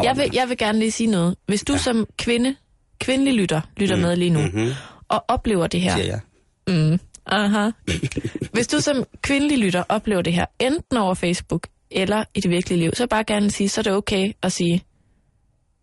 [0.04, 1.36] Jeg vil, jeg vil gerne lige sige noget.
[1.48, 1.80] Hvis du ja.
[1.80, 2.56] som kvinde,
[3.00, 4.02] kvindelig lytter, lytter mm.
[4.02, 4.72] med lige nu, Mhm.
[5.08, 6.20] og oplever det her, siger jeg.
[7.26, 7.70] Aha.
[8.54, 12.80] Hvis du som kvindelig lytter oplever det her, enten over Facebook eller i det virkelige
[12.80, 14.84] liv, så bare gerne sige, så er det okay at sige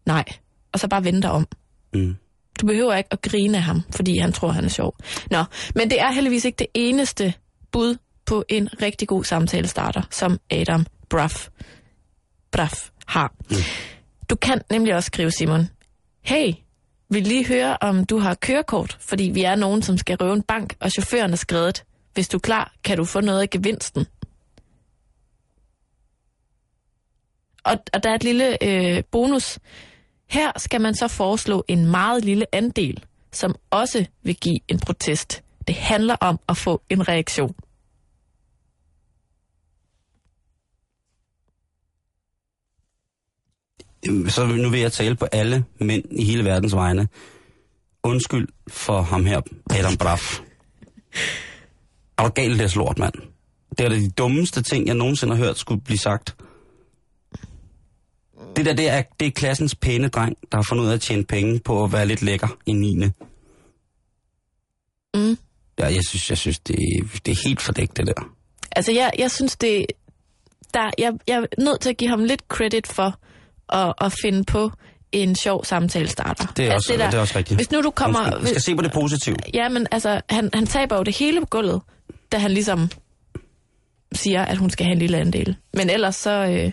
[0.06, 0.24] nej,
[0.72, 1.46] og så bare vende dig om.
[1.94, 2.16] Mm.
[2.60, 4.96] Du behøver ikke at grine af ham, fordi han tror, han er sjov.
[5.30, 7.34] Nå, men det er heldigvis ikke det eneste
[7.72, 11.48] bud på en rigtig god samtale starter, som Adam Bruff,
[12.50, 13.32] Bruff har.
[13.50, 13.56] Mm.
[14.30, 15.68] Du kan nemlig også skrive, Simon,
[16.22, 16.52] hey,
[17.10, 20.42] vil lige høre, om du har kørekort, fordi vi er nogen, som skal røve en
[20.42, 21.84] bank, og chaufføren er skrevet.
[22.14, 24.06] Hvis du er klar, kan du få noget af gevinsten.
[27.64, 29.58] Og, og der er et lille øh, bonus.
[30.30, 35.42] Her skal man så foreslå en meget lille andel, som også vil give en protest.
[35.66, 37.54] Det handler om at få en reaktion.
[44.28, 47.08] Så nu vil jeg tale på alle mænd i hele verdens vegne.
[48.02, 49.40] Undskyld for ham her,
[49.70, 50.40] Adam Braff.
[52.18, 53.14] Er du galt, det er slort, mand?
[53.78, 56.36] Det er det de dummeste ting, jeg nogensinde har hørt skulle blive sagt.
[58.56, 61.00] Det der, det er, det er klassens pæne dreng, der har fundet ud af at
[61.00, 62.94] tjene penge på at være lidt lækker i 9.
[65.14, 65.38] Mm.
[65.78, 66.76] Ja, jeg synes, jeg synes det,
[67.26, 68.32] det er helt fordækt, det der.
[68.72, 69.86] Altså, jeg, jeg synes, det...
[70.74, 73.14] Der, jeg, jeg er nødt til at give ham lidt credit for
[73.72, 74.70] at, at finde på
[75.12, 76.46] en sjov samtale starter.
[76.56, 77.58] Det er, også, det, det er også rigtigt.
[77.58, 78.20] Hvis nu du kommer...
[78.20, 79.36] Undskyld, Vi skal se på det positive.
[79.54, 81.80] Ja, men altså, han, han taber jo det hele på gulvet,
[82.32, 82.90] da han ligesom
[84.12, 85.56] siger, at hun skal have en lille andel.
[85.74, 86.72] Men ellers så, øh,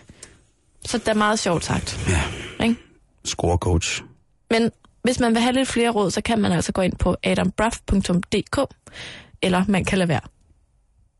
[0.85, 1.99] så er det meget sjovt sagt.
[2.09, 2.23] Ja,
[2.65, 2.75] Ikke?
[3.25, 4.01] scorecoach.
[4.51, 4.71] Men
[5.03, 8.59] hvis man vil have lidt flere råd, så kan man altså gå ind på adambruff.dk,
[9.41, 10.19] eller man kan lade være.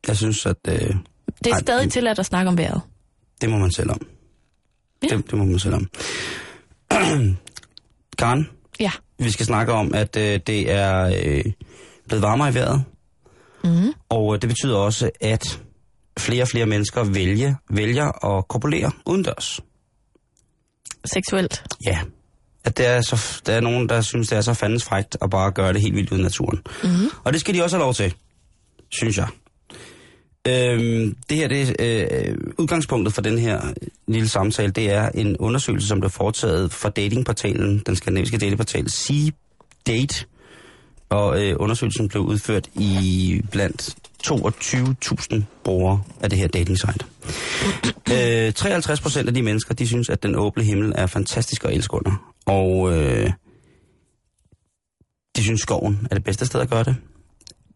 [0.07, 0.95] Jeg synes, at øh, Det
[1.45, 2.81] er Ej, stadig tilladt at snakke om vejret.
[3.41, 4.07] det må man selv om.
[5.03, 5.07] Ja.
[5.17, 5.87] Det, det må man selv om.
[8.17, 8.91] Karen, Ja.
[9.19, 11.43] vi skal snakke om, at øh, det er øh,
[12.07, 12.83] blevet varmere i vejret.
[13.63, 13.93] Mm.
[14.09, 15.61] Og øh, det betyder også, at
[16.17, 19.59] flere og flere mennesker vælger, vælger at kopulere udendørs.
[21.05, 21.63] Seksuelt.
[21.85, 21.99] Ja.
[22.63, 25.29] At der er, så, der er nogen, der synes, det er så fandens frægt at
[25.29, 26.61] bare gøre det helt vildt ude i naturen.
[26.83, 26.89] Mm.
[27.23, 28.13] Og det skal de også have lov til,
[28.89, 29.27] synes jeg.
[30.47, 33.61] Øhm, det her, det er øh, udgangspunktet for den her
[34.07, 40.25] lille samtale, det er en undersøgelse, som blev foretaget fra datingportalen, den skandinaviske datingportal C-Date.
[41.09, 43.95] Og øh, undersøgelsen blev udført i blandt
[44.27, 47.05] 22.000 brugere af det her dating site.
[48.47, 51.73] øh, 53 procent af de mennesker, de synes, at den åbne himmel er fantastisk og
[51.73, 52.33] elske under.
[52.45, 53.31] Og øh,
[55.35, 56.95] de synes, skoven er det bedste sted at gøre det.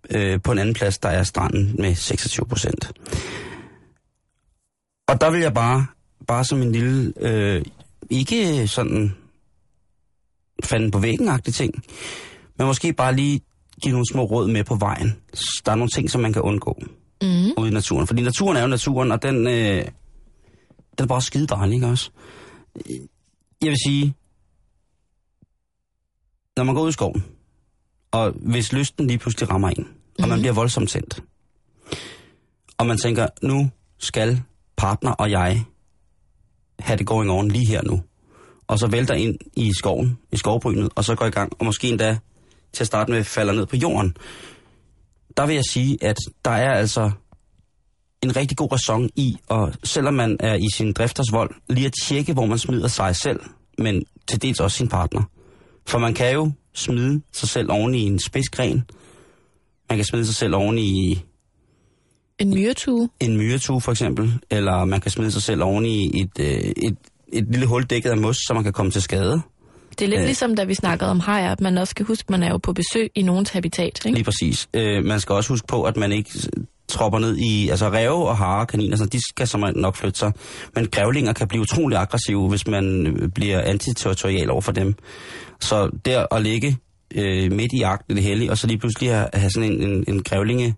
[0.09, 2.91] Øh, på en anden plads, der er stranden med 26 procent.
[5.07, 5.85] Og der vil jeg bare,
[6.27, 7.65] bare som en lille, øh,
[8.09, 9.15] ikke sådan
[10.63, 11.83] fanden på væggen ting,
[12.57, 13.41] men måske bare lige
[13.81, 15.15] give nogle små råd med på vejen.
[15.65, 16.81] Der er nogle ting, som man kan undgå
[17.23, 17.27] Mm.
[17.57, 18.07] ude i naturen.
[18.07, 19.85] Fordi naturen er jo naturen, og den, øh,
[20.97, 22.09] den er bare skide dejlig, ikke også?
[23.61, 24.13] Jeg vil sige,
[26.57, 27.23] når man går ud i skoven,
[28.11, 29.87] og hvis lysten lige pludselig rammer en,
[30.19, 30.39] og man Mhm.
[30.41, 31.23] bliver voldsomt tændt,
[32.77, 34.41] og man tænker, nu skal
[34.77, 35.63] partner og jeg
[36.79, 38.01] have det going on lige her nu,
[38.67, 41.87] og så vælter ind i skoven, i skovbrynet, og så går i gang, og måske
[41.89, 42.17] endda
[42.73, 44.15] til at starte med falder ned på jorden,
[45.37, 47.11] der vil jeg sige, at der er altså
[48.23, 51.93] en rigtig god ræson i, og selvom man er i sin drifters vold, lige at
[52.03, 53.39] tjekke, hvor man smider sig selv,
[53.77, 55.23] men til dels også sin partner.
[55.87, 58.83] For man kan jo smide sig selv oven i en spidsgren.
[59.89, 61.21] Man kan smide sig selv oven i
[62.39, 63.09] En myretue.
[63.19, 66.97] en myretue for eksempel, eller man kan smide sig selv oven i et, øh, et,
[67.33, 69.41] et lille hul dækket af mos, så man kan komme til skade.
[70.01, 70.25] Det er lidt Øh.
[70.25, 72.57] ligesom, da vi snakkede om hajer, at man også skal huske, at man er jo
[72.57, 74.05] på besøg i nogens habitat.
[74.05, 74.17] Ikke?
[74.17, 74.69] Lige præcis.
[74.73, 76.29] Øh, man skal også huske på, at man ikke
[76.87, 80.31] tropper ned i, altså ræve og hare, kaniner, så de skal som nok flytte sig.
[80.75, 84.95] Men grævlinger kan blive utrolig aggressive, hvis man øh, bliver antiterritorial over for dem.
[85.59, 86.77] Så der at ligge
[87.15, 90.03] øh, midt i jagten det hellige, og så lige pludselig have, have sådan en, en,
[90.07, 90.75] en grævlinge,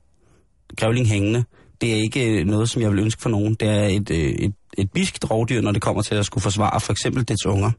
[0.77, 1.43] grævling hængende,
[1.81, 3.53] det er ikke noget, som jeg vil ønske for nogen.
[3.53, 6.79] Det er et, øh, et, et biskt rovdyr, når det kommer til at skulle forsvare
[6.79, 7.71] for eksempel dets unger.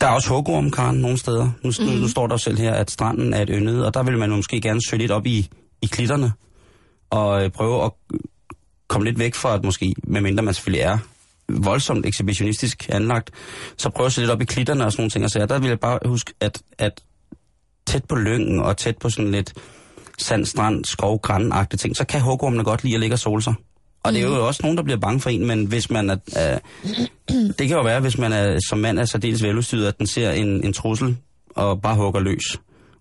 [0.00, 1.50] Der er også hugorm, Karen, nogle steder.
[1.62, 1.86] Nu, mm.
[1.86, 4.30] nu, nu står der selv her, at stranden er et yndet, og der vil man
[4.30, 5.48] måske gerne søge lidt op i,
[5.82, 6.32] i klitterne,
[7.10, 7.90] og øh, prøve at
[8.88, 10.98] komme lidt væk fra, at måske, medmindre man selvfølgelig er
[11.48, 13.30] voldsomt ekshibitionistisk anlagt,
[13.76, 15.24] så prøve at se lidt op i klitterne og sådan nogle ting.
[15.24, 17.02] Og så der vil jeg bare huske, at, at
[17.86, 19.54] tæt på lyngen og tæt på sådan lidt
[20.18, 23.54] sand, strand, skov, græn ting, så kan hugormene godt lide at ligge og sole sig.
[24.02, 26.16] Og det er jo også nogen, der bliver bange for en, men hvis man er...
[26.32, 26.58] er
[27.28, 30.30] det kan jo være, hvis man er, som mand er særdeles veludstyret, at den ser
[30.30, 31.16] en, en trussel
[31.54, 32.56] og bare hugger løs.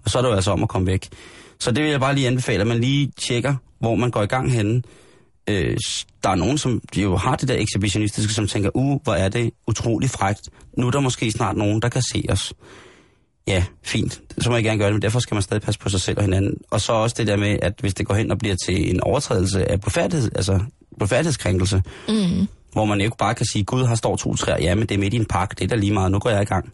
[0.06, 1.08] Og så er det jo altså om at komme væk.
[1.60, 4.26] Så det vil jeg bare lige anbefale, at man lige tjekker, hvor man går i
[4.26, 4.82] gang henne.
[5.50, 5.78] Øh,
[6.24, 9.52] der er nogen, som jo har det der ekshibitionistiske, som tænker, uh, hvor er det
[9.68, 10.50] utrolig frægt.
[10.78, 12.54] Nu er der måske snart nogen, der kan se os.
[13.48, 14.22] Ja, fint.
[14.38, 16.18] Så må jeg gerne gøre det, men derfor skal man stadig passe på sig selv
[16.18, 16.58] og hinanden.
[16.72, 19.02] Og så også det der med, at hvis det går hen og bliver til en
[19.02, 20.60] overtrædelse af blodfærdighed, altså
[20.98, 22.48] blodfærdighedskrænkelse, mm.
[22.72, 25.00] hvor man ikke bare kan sige, Gud har står to træer, ja, men det er
[25.00, 26.74] midt i en park, det er da lige meget, nu går jeg i gang.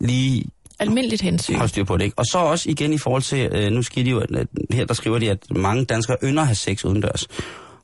[0.00, 0.44] Lige
[0.78, 1.54] Almindeligt hensyn.
[1.54, 2.18] Hold styr på det, ikke?
[2.18, 4.94] Og så også igen i forhold til, øh, nu skriver de jo, at, her der
[4.94, 7.26] skriver de, at mange danskere ynder at have sex udendørs.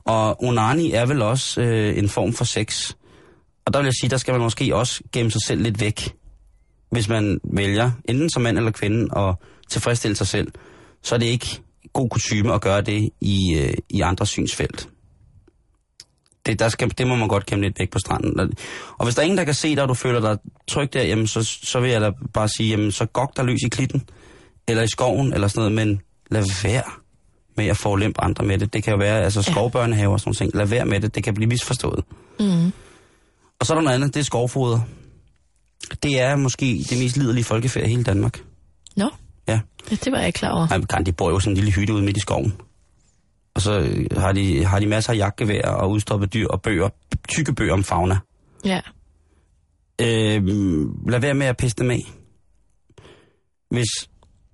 [0.05, 2.93] Og onani er vel også øh, en form for sex.
[3.67, 6.15] Og der vil jeg sige, der skal man måske også gemme sig selv lidt væk
[6.91, 9.35] hvis man vælger, enten som mand eller kvinde, at
[9.69, 10.53] tilfredsstille sig selv,
[11.03, 11.61] så er det ikke
[11.93, 14.89] god kutume at gøre det i, øh, i andre synsfelt.
[16.47, 18.55] Det, der skal, det må man godt kæmpe lidt væk på stranden.
[18.99, 21.03] Og hvis der er ingen, der kan se dig, og du føler dig tryg der,
[21.03, 24.03] jamen, så, så vil jeg da bare sige, jamen, så gok der løs i klitten,
[24.69, 26.83] eller i skoven, eller sådan noget, men lad være
[27.57, 28.73] med at forulempe andre med det.
[28.73, 30.55] Det kan jo være, altså skovbørnehaver og sådan noget.
[30.55, 32.05] Lad være med det, det kan blive misforstået.
[32.41, 32.73] Mm.
[33.61, 34.81] Og så er der noget andet, det er skovfoder.
[36.03, 38.43] Det er måske det mest liderlige folkefærd i hele Danmark.
[38.97, 39.11] Nå,
[39.49, 39.61] Ja.
[39.91, 40.69] ja det var jeg ikke klar over.
[40.69, 42.55] Ej, Karen, de bor jo sådan en lille hytte ude midt i skoven.
[43.57, 46.89] Og så har de, har de masser af jagtgevær og udstoppet dyr og bøger,
[47.29, 48.19] tykke bøger om fauna.
[48.65, 48.81] Ja.
[50.01, 50.47] Øh,
[51.09, 52.03] lad være med at pisse dem af.
[53.71, 53.89] Hvis,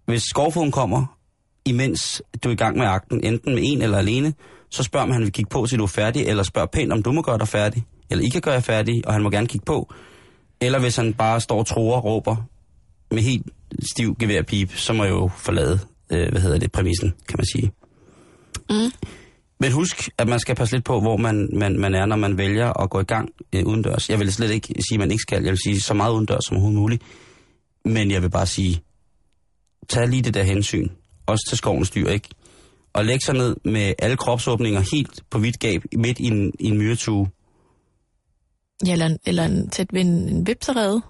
[0.07, 1.19] hvis skovfoden kommer,
[1.65, 4.35] imens du er i gang med akten, enten med en eller alene,
[4.71, 7.03] så spørg om han vil kigge på, til du er færdig, eller spørg pænt, om
[7.03, 9.47] du må gøre dig færdig, eller I kan gøre jer færdig, og han må gerne
[9.47, 9.93] kigge på.
[10.61, 12.37] Eller hvis han bare står og tror og råber
[13.11, 13.47] med helt
[13.93, 15.79] stiv geværpip, så må jeg jo forlade,
[16.11, 17.73] øh, hvad hedder det, præmissen, kan man sige.
[18.71, 18.93] Mm.
[19.61, 22.39] Men husk, at man skal passe lidt på, hvor man, man, man er, når man
[22.39, 24.11] vælger at gå i gang øh, udendørs.
[24.11, 25.43] Jeg vil slet ikke sige, at man ikke skal.
[25.43, 27.03] Jeg vil sige så meget udendørs som overhovedet muligt.
[27.85, 28.83] Men jeg vil bare sige,
[29.89, 30.89] tag lige det der hensyn.
[31.27, 32.29] Også til skovens dyr, ikke?
[32.93, 36.69] Og læg sig ned med alle kropsåbninger helt på vidt gab midt i en, i
[36.69, 37.29] en myretue.
[38.87, 41.03] Ja, eller, en, eller en tæt ved en, en vipserede.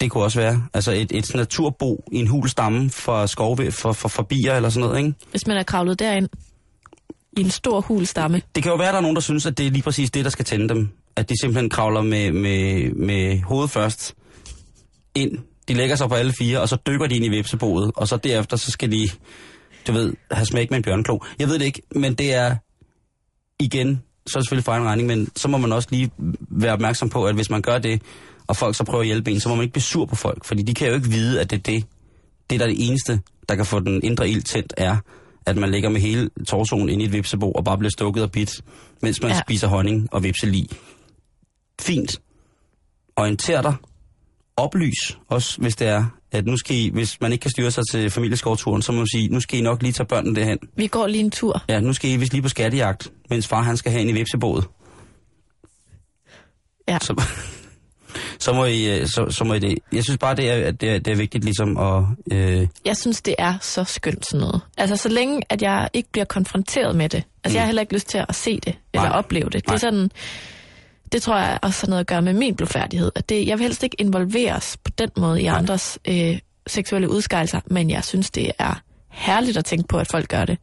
[0.00, 0.66] Det kunne også være.
[0.74, 4.68] Altså et, et naturbo i en hul stamme for skov for, for, for bier eller
[4.68, 5.14] sådan noget, ikke?
[5.30, 6.28] Hvis man er kravlet derind
[7.36, 8.42] i en stor hul stamme.
[8.54, 10.10] Det kan jo være, at der er nogen, der synes, at det er lige præcis
[10.10, 10.88] det, der skal tænde dem.
[11.16, 14.14] At de simpelthen kravler med, med, med hovedet først
[15.14, 15.38] ind.
[15.68, 17.92] De lægger sig på alle fire, og så dykker de ind i vipseboet.
[17.96, 19.08] Og så derefter, så skal de,
[19.86, 21.18] du ved, have smæk med en bjørnklo.
[21.38, 22.56] Jeg ved det ikke, men det er
[23.58, 26.72] igen så er det selvfølgelig for en regning, men så må man også lige være
[26.72, 28.02] opmærksom på, at hvis man gør det,
[28.46, 30.44] og folk så prøver at hjælpe en, så må man ikke blive sur på folk,
[30.44, 31.84] fordi de kan jo ikke vide, at det er det,
[32.50, 34.96] det der er det eneste, der kan få den indre ild tændt, er,
[35.46, 38.32] at man ligger med hele torsoen ind i et vipsebo og bare bliver stukket og
[38.32, 38.60] bit,
[39.02, 39.40] mens man ja.
[39.40, 40.70] spiser honning og vipseli.
[41.80, 42.20] Fint.
[43.16, 43.74] Orienter dig.
[44.56, 47.84] Oplys også, hvis det er, at nu skal I, hvis man ikke kan styre sig
[47.90, 50.58] til familieskovturen, så må man sige, nu skal I nok lige tage børnene derhen.
[50.76, 51.62] Vi går lige en tur.
[51.68, 54.12] Ja, nu skal I vist lige på skattejagt, mens far han skal have en i
[54.12, 54.64] vipsebådet.
[56.88, 56.98] Ja.
[56.98, 57.22] Så,
[58.38, 59.78] så, må I, øh, så, så må I det.
[59.92, 62.04] Jeg synes bare, det er, det er, det er vigtigt ligesom at...
[62.32, 62.66] Øh...
[62.84, 64.60] Jeg synes, det er så skønt sådan noget.
[64.78, 67.24] Altså, så længe, at jeg ikke bliver konfronteret med det.
[67.44, 67.54] Altså, mm.
[67.54, 69.18] jeg har heller ikke lyst til at se det, eller Nej.
[69.18, 69.54] opleve det.
[69.54, 69.74] Det Nej.
[69.74, 70.10] er sådan
[71.12, 73.12] det tror jeg også har noget at gøre med min blodfærdighed.
[73.14, 77.60] At det, jeg vil helst ikke involveres på den måde i andres øh, seksuelle udskejelser,
[77.66, 80.58] men jeg synes, det er herligt at tænke på, at folk gør det.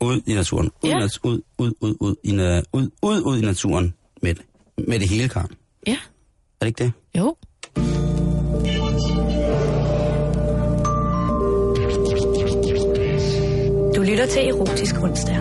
[0.00, 0.70] Ud i naturen.
[0.82, 0.96] Ud, ja.
[1.24, 2.32] ud, ud, ud, ud, i,
[2.72, 4.42] ud, ud, ud i naturen med det,
[4.88, 5.50] med det hele, Karen.
[5.86, 5.96] Ja.
[6.62, 6.92] Er det ikke det?
[7.18, 7.36] Jo.
[13.96, 15.36] Du lytter til Erotisk Onsdag.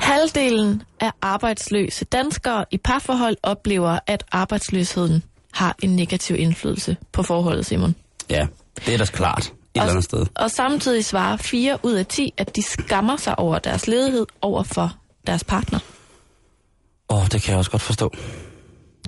[0.00, 5.22] Halvdelen af arbejdsløse danskere i parforhold oplever, at arbejdsløsheden
[5.52, 7.94] har en negativ indflydelse på forholdet, Simon.
[8.30, 8.46] Ja,
[8.86, 10.26] Det er da klart et eller andet sted.
[10.34, 14.62] Og samtidig svarer 4 ud af 10, at de skammer sig over deres ledighed over
[14.62, 15.78] for deres partner.
[17.10, 18.12] Åh, oh, det kan jeg også godt forstå.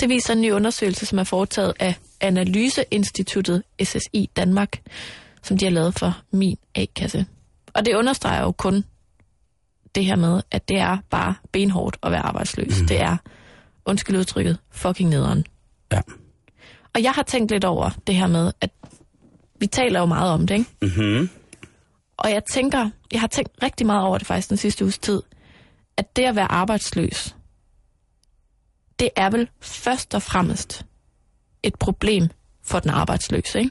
[0.01, 4.83] Det viser en ny undersøgelse, som er foretaget af Analyseinstituttet SSI Danmark,
[5.43, 7.27] som de har lavet for min A-kasse.
[7.75, 8.85] Og det understreger jo kun
[9.95, 12.81] det her med, at det er bare benhårdt at være arbejdsløs.
[12.81, 12.87] Mm.
[12.87, 13.17] Det er,
[13.85, 15.45] undskyld udtrykket, fucking nederen.
[15.93, 16.01] Ja.
[16.95, 18.71] Og jeg har tænkt lidt over det her med, at
[19.61, 20.71] vi taler jo meget om det, ikke?
[20.83, 21.31] Mm-hmm.
[22.17, 25.23] Og jeg tænker, jeg har tænkt rigtig meget over det faktisk den sidste uges tid,
[25.97, 27.37] at det at være arbejdsløs,
[28.99, 30.87] det er vel først og fremmest
[31.63, 32.29] et problem
[32.65, 33.71] for den arbejdsløse, ikke?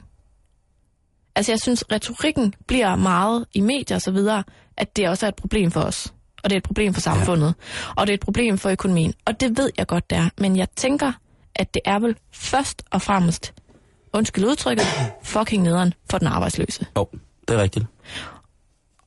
[1.36, 4.44] Altså jeg synes, retorikken bliver meget i medier og så videre,
[4.76, 6.14] at det også er et problem for os.
[6.42, 7.46] Og det er et problem for samfundet.
[7.46, 7.92] Ja.
[7.96, 9.14] Og det er et problem for økonomien.
[9.24, 10.28] Og det ved jeg godt, det er.
[10.38, 11.12] Men jeg tænker,
[11.54, 13.54] at det er vel først og fremmest,
[14.12, 14.86] undskyld udtrykket,
[15.22, 16.86] fucking nederen for den arbejdsløse.
[16.96, 17.06] Jo,
[17.48, 17.86] det er rigtigt.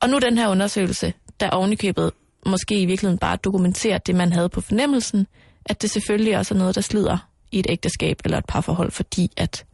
[0.01, 2.11] Og nu den her undersøgelse, der ovenikøbet
[2.45, 5.27] måske i virkeligheden bare dokumenterer det, man havde på fornemmelsen,
[5.65, 7.17] at det selvfølgelig også er noget, der slider
[7.51, 9.65] i et ægteskab eller et parforhold, fordi at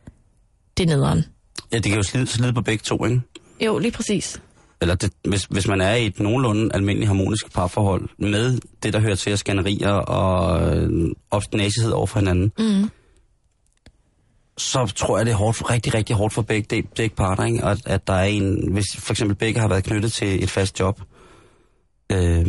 [0.77, 1.25] det er nederen.
[1.71, 3.21] Ja, det kan jo slide, slide på begge to, ikke?
[3.65, 4.41] Jo, lige præcis.
[4.81, 8.99] Eller det, hvis, hvis man er i et nogenlunde almindeligt harmonisk parforhold med det, der
[8.99, 12.89] hører til at skænderier og øh, obstinasighed over for hinanden, Mm.
[14.59, 17.63] Så tror jeg, det er hårdt, rigtig, rigtig hårdt for begge, de- begge parter, ikke?
[17.65, 20.79] At, at der er en, hvis for eksempel begge har været knyttet til et fast
[20.79, 21.01] job,
[22.11, 22.45] øh,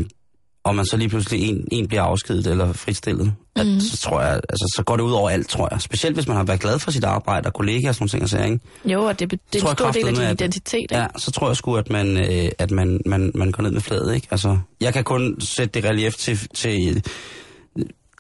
[0.65, 3.81] og man så lige pludselig en, en bliver afskedet eller fritstillet, at, Mhm.
[3.81, 5.81] så tror jeg, altså, så går det ud over alt, tror jeg.
[5.81, 8.41] Specielt hvis man har været glad for sit arbejde og kollegaer og sådan nogle ting,
[8.43, 8.93] og ikke?
[8.95, 10.75] Jo, og det, det er en jeg stor del af din at- identitet.
[10.81, 10.97] Ikke?
[10.97, 13.81] Ja, så tror jeg sgu, at man, øh, at man, man, man går ned med
[13.81, 14.27] fladet, ikke?
[14.31, 17.05] Altså, jeg kan kun sætte det relief til, til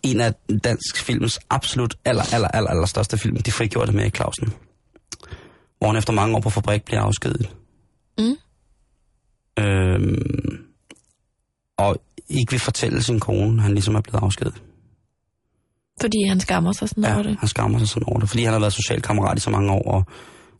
[0.02, 0.34] en af
[0.64, 4.52] dansk films absolut aller, aller, aller, aller største film, De frigjorte med Erik Clausen.
[5.78, 7.50] Hvor han efter mange år på fabrik bliver afskediget.
[8.18, 8.36] Mm.
[9.58, 10.64] Øhm,
[11.78, 11.96] og
[12.28, 14.62] ikke vil fortælle sin kone, han ligesom er blevet afskediget.
[16.00, 17.36] Fordi han skammer sig sådan Ja, over det.
[17.40, 19.92] han skammer sig sådan over det, fordi han har været socialkammerat i så mange år,
[19.94, 20.04] og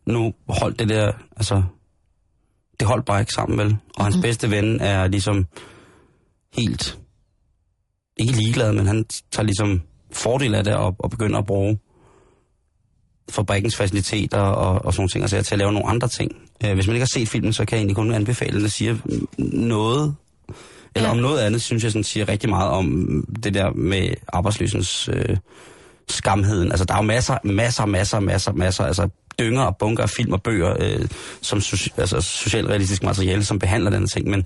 [0.05, 1.63] nu holdt det der, altså,
[2.79, 3.77] det holdt bare ikke sammen, vel?
[3.97, 4.21] Og hans Mhm.
[4.21, 5.47] bedste ven er ligesom
[6.53, 6.99] helt,
[8.17, 11.79] ikke ligeglad, men han tager ligesom fordel af det og, og begynder at bruge
[13.29, 16.31] fabrikkens faciliteter og, og sådan ting, altså til at lave nogle andre ting.
[16.65, 18.71] Øh, hvis man ikke har set filmen, så kan jeg egentlig kun anbefale, at det
[18.71, 18.97] siger
[19.53, 20.15] noget,
[20.95, 21.11] eller Ja.
[21.15, 23.07] om noget andet, synes jeg sådan siger rigtig meget om
[23.43, 25.37] det der med arbejdsløsens øh,
[26.09, 26.71] skamheden.
[26.71, 30.33] Altså, der er jo masser, masser, masser, masser, masser, altså dynger og bunker af film
[30.33, 31.07] og bøger, øh,
[31.41, 34.45] som soci- altså, socialrealistisk materiale, som behandler den ting, men,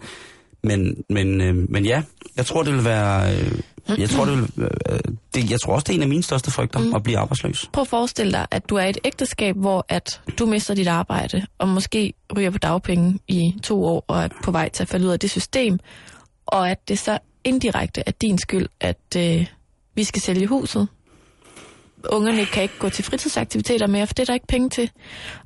[0.67, 2.03] men, men, øh, men ja,
[2.37, 3.35] jeg tror, det vil være...
[3.35, 3.51] Øh,
[3.99, 4.99] jeg tror, det vil, øh,
[5.35, 6.95] det, jeg tror også, det er en af mine største frygter, mm.
[6.95, 7.69] at blive arbejdsløs.
[7.73, 10.87] Prøv at forestille dig, at du er i et ægteskab, hvor at du mister dit
[10.87, 14.87] arbejde, og måske ryger på dagpenge i to år, og er på vej til at
[14.89, 15.79] falde ud af det system,
[16.45, 19.45] og at det så indirekte er din skyld, at øh,
[19.95, 20.87] vi skal sælge huset.
[22.09, 24.91] Ungerne kan ikke gå til fritidsaktiviteter mere, for det er der ikke penge til.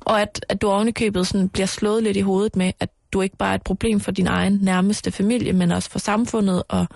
[0.00, 3.36] Og at, at du ovenikøbet sådan bliver slået lidt i hovedet med, at du ikke
[3.36, 6.62] bare er et problem for din egen nærmeste familie, men også for samfundet.
[6.68, 6.86] Og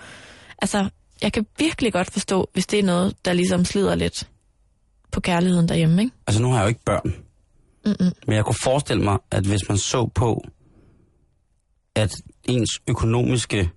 [0.63, 0.89] altså,
[1.23, 4.29] jeg kan virkelig godt forstå, hvis det er noget, der ligesom slider lidt
[5.13, 6.17] på kærligheden derhjemme, ikke?
[6.27, 7.15] Altså, nu har jeg jo ikke børn.
[7.87, 8.13] Mm-mm.
[8.27, 10.45] Men jeg kunne forestille mig, at hvis man så på,
[11.95, 13.71] at ens økonomiske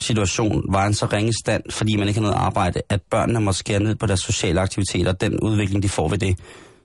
[0.00, 3.52] situation var en så ringe stand, fordi man ikke har noget arbejde, at børnene må
[3.52, 6.38] skære ned på deres sociale aktiviteter, den udvikling, de får ved det,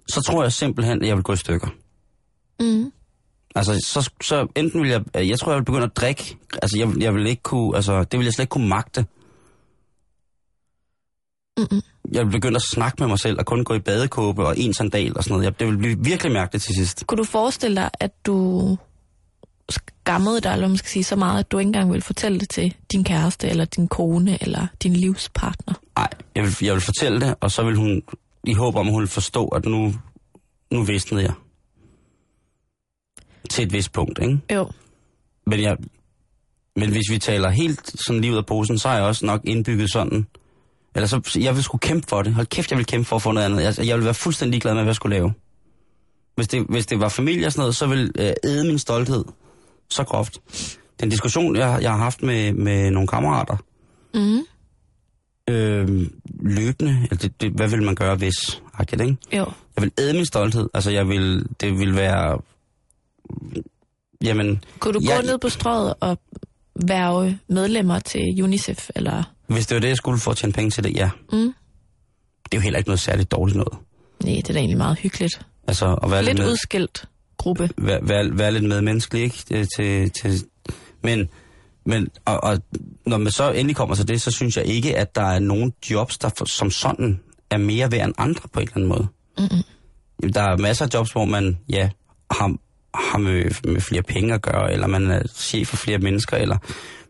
[0.10, 1.68] så tror jeg simpelthen, at jeg vil gå i stykker.
[2.60, 2.92] Mm.
[3.56, 7.02] Altså, så, så enten vil jeg, jeg tror, jeg vil begynde at drikke, altså, jeg,
[7.02, 9.06] jeg vil ikke kunne, altså, det vil jeg slet ikke kunne magte.
[11.58, 11.82] Mm-mm.
[12.12, 14.74] Jeg vil begynde at snakke med mig selv, og kun gå i badekåbe og en
[14.74, 15.46] sandal og sådan noget.
[15.46, 17.08] Jeg, det vil blive virkelig mærkeligt til sidst.
[17.08, 18.78] Kunne du forestille dig, at du
[19.70, 22.50] skammede dig, eller man skal sige, så meget, at du ikke engang ville fortælle det
[22.50, 25.74] til din kæreste, eller din kone, eller din livspartner?
[25.98, 28.02] Nej, jeg vil, jeg vil fortælle det, og så vil hun,
[28.44, 29.94] i håb om, at hun vil forstå, at nu,
[30.72, 31.34] nu visnede jeg.
[33.50, 34.40] Til et vist punkt, ikke?
[34.54, 34.72] Jo.
[35.48, 35.78] Men, jeg,
[36.76, 39.42] men hvis vi taler helt sådan lige ud af posen, så har jeg også nok
[39.44, 40.28] indbygget sådan,
[40.96, 42.34] eller så, jeg vil skulle kæmpe for det.
[42.34, 43.64] Hold kæft, jeg vil kæmpe for at få noget andet.
[43.80, 45.34] Jeg, jeg vil være fuldstændig glad med, hvad jeg skulle lave.
[46.36, 49.26] Hvis det, hvis det var familie og sådan noget, så vil øh, æde min stolthed
[49.90, 50.38] så groft.
[51.00, 53.58] Den diskussion, jeg, jeg har haft med, med nogle kammerater,
[54.14, 54.40] Mm.
[55.50, 56.08] øh,
[56.42, 59.18] løbende, eller det, det, hvad vil man gøre hvis, agtigt, ikke?
[59.34, 59.46] Jo.
[59.76, 62.42] Jeg vil æde min stolthed, altså jeg vil, det vil være,
[64.24, 66.18] jamen, Kunne du Jeg- gå ned på strøget og
[66.88, 69.24] værve medlemmer til UNICEF, eller...
[69.48, 71.10] hvis det var det, jeg skulle for at tjene penge til det, ja.
[71.32, 71.38] Mm.
[71.38, 73.74] Det er jo heller ikke noget særligt dårligt noget.
[74.24, 75.42] Nej, det er da egentlig meget hyggeligt.
[75.68, 77.06] Altså at være Lidt med, udskilt
[77.38, 77.70] gruppe.
[77.78, 79.68] være, være, være lidt medmenneskelig, ikke?
[79.78, 80.44] Til, til,
[81.04, 81.30] men,
[81.86, 82.58] men og, og
[83.06, 85.74] når man så endelig kommer til det, så synes jeg ikke, at der er nogen
[85.92, 87.20] jobs, der for, som sådan
[87.50, 89.08] er mere værd end andre på en eller anden måde.
[89.38, 89.64] Mm-mm.
[90.22, 91.90] Jamen, Der er masser af jobs, hvor man, ja,
[92.32, 92.56] har,
[92.96, 96.58] har med, med flere penge at gøre, eller man er chef for flere mennesker, eller...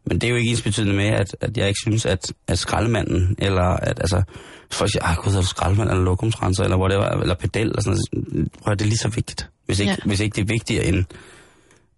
[0.07, 2.59] Men det er jo ikke ens betydende med, at, at jeg ikke synes, at, at
[2.59, 4.23] skraldemanden, eller at, altså,
[4.71, 7.99] folk siger, ah, gud, er du skraldemand, eller lokumsrenser, eller whatever, eller pedel, eller sådan
[8.11, 8.51] noget.
[8.63, 9.49] Prøv, at det er lige så vigtigt.
[9.65, 9.95] Hvis ikke, Ja.
[10.05, 11.05] hvis ikke det er vigtigere end,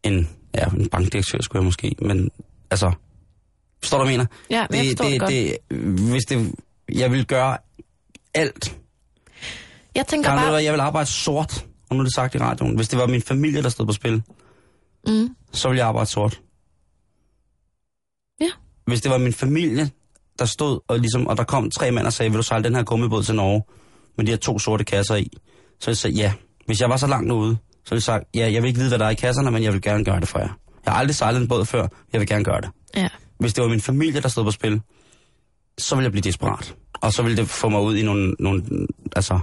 [0.03, 0.25] end
[0.55, 2.29] ja, en bankdirektør, skulle jeg måske, men
[2.71, 2.91] altså,
[3.81, 4.27] forstår du, hvad jeg mener?
[4.49, 5.31] Ja, men jeg forstår det godt.
[5.31, 5.57] det,
[6.11, 6.51] hvis det,
[6.93, 7.57] jeg vil gøre
[8.33, 8.75] alt.
[9.95, 10.51] Jeg tænker ved du bare...
[10.51, 12.75] hvad, jeg vil arbejde sort, og nu er det sagt i radioen.
[12.75, 14.23] Hvis det var min familie, der stod på spil,
[15.07, 16.41] Mm, så ville jeg arbejde sort.
[18.41, 18.49] Ja.
[18.85, 19.89] Hvis det var min familie,
[20.39, 22.75] der stod, og, ligesom, og der kom tre mænd og sagde, vil du sejle den
[22.75, 23.63] her gummibåd til Norge,
[24.17, 25.31] med de her to sorte kasser i,
[25.79, 26.33] så jeg sige ja.
[26.65, 28.89] Hvis jeg var så langt ude, så ville jeg sagt, ja, jeg vil ikke vide,
[28.89, 30.49] hvad der er i kasserne, men jeg vil gerne gøre det for jer.
[30.85, 32.69] Jeg har aldrig sejlet en båd før, jeg vil gerne gøre det.
[32.95, 33.07] ja.
[33.39, 34.81] Hvis det var min familie, der stod på spil,
[35.77, 36.75] så ville jeg blive desperat.
[36.93, 38.63] Og så ville det få mig ud i nogle, nogle,
[39.15, 39.39] altså,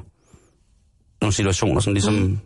[1.21, 2.39] nogle situationer, som ligesom, mm.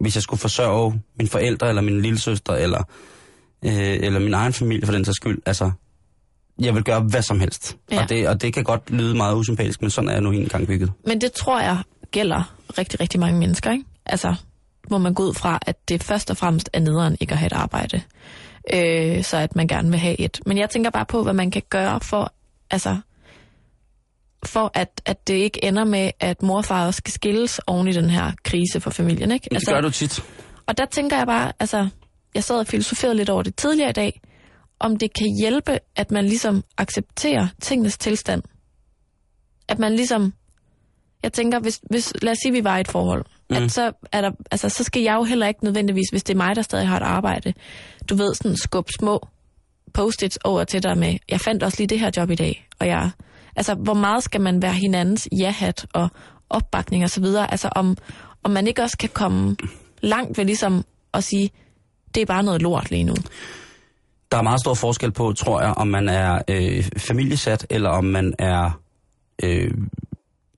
[0.00, 2.82] hvis jeg skulle forsørge mine forældre, eller min lille søster, eller,
[3.64, 5.70] øh, eller min egen familie for den sags skyld, altså,
[6.58, 7.76] jeg vil gøre hvad som helst.
[7.90, 8.02] Ja.
[8.02, 10.48] Og, det, og det kan godt lyde meget usympatisk, men sådan er jeg nu en
[10.48, 10.92] gang bygget.
[11.06, 11.78] Men det tror jeg
[12.10, 13.84] gælder rigtig, rigtig mange mennesker, ikke?
[14.06, 14.34] Altså,
[14.90, 17.46] må man gå ud fra, at det først og fremmest er nederen ikke at have
[17.46, 18.02] et arbejde.
[18.74, 20.40] Øh, så at man gerne vil have et.
[20.46, 22.32] Men jeg tænker bare på, hvad man kan gøre for,
[22.70, 22.96] altså,
[24.48, 27.88] for at, at det ikke ender med, at mor og far også skal skilles oven
[27.88, 29.44] i den her krise for familien, ikke?
[29.44, 30.24] Det altså, gør du tit.
[30.66, 31.88] Og der tænker jeg bare, altså,
[32.34, 34.20] jeg sad og filosoferede lidt over det tidligere i dag,
[34.78, 38.42] om det kan hjælpe, at man ligesom accepterer tingenes tilstand.
[39.68, 40.32] At man ligesom,
[41.22, 43.56] jeg tænker, hvis, hvis lad os sige, vi var i et forhold, mm.
[43.56, 46.36] at så, er der, altså, så skal jeg jo heller ikke nødvendigvis, hvis det er
[46.36, 47.52] mig, der stadig har et arbejde,
[48.10, 49.28] du ved, sådan skub små
[49.94, 52.86] post-its over til dig med, jeg fandt også lige det her job i dag, og
[52.86, 53.10] jeg,
[53.56, 56.08] altså, hvor meget skal man være hinandens ja-hat og
[56.50, 57.96] opbakning og så videre, altså om,
[58.42, 59.56] om man ikke også kan komme
[60.02, 60.84] langt ved ligesom
[61.14, 61.50] at sige,
[62.14, 63.14] det er bare noget lort lige nu.
[64.32, 68.04] Der er meget stor forskel på, tror jeg, om man er øh, familiesat, eller om
[68.04, 68.80] man er
[69.42, 69.70] øh,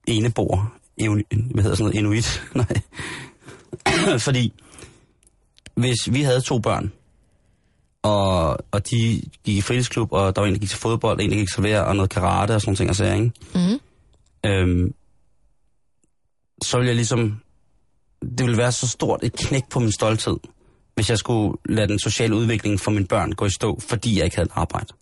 [0.07, 0.73] eneboer.
[1.01, 1.99] Eun, hvad hedder sådan noget?
[1.99, 2.43] Inuit?
[2.55, 4.17] Nej.
[4.19, 4.53] Fordi
[5.75, 6.91] hvis vi havde to børn,
[8.07, 11.29] og, og de gik i fritidsklub, og der var en, der gik til fodbold, en,
[11.29, 13.31] der gik til vejr, og noget karate og sådan nogle ting, og sager, ikke?
[13.55, 13.79] Mm.
[14.49, 14.93] Øhm,
[16.63, 17.39] så ville jeg ligesom...
[18.21, 20.37] Det ville være så stort et knæk på min stolthed,
[20.95, 24.25] hvis jeg skulle lade den sociale udvikling for mine børn gå i stå, fordi jeg
[24.25, 24.93] ikke havde et arbejde.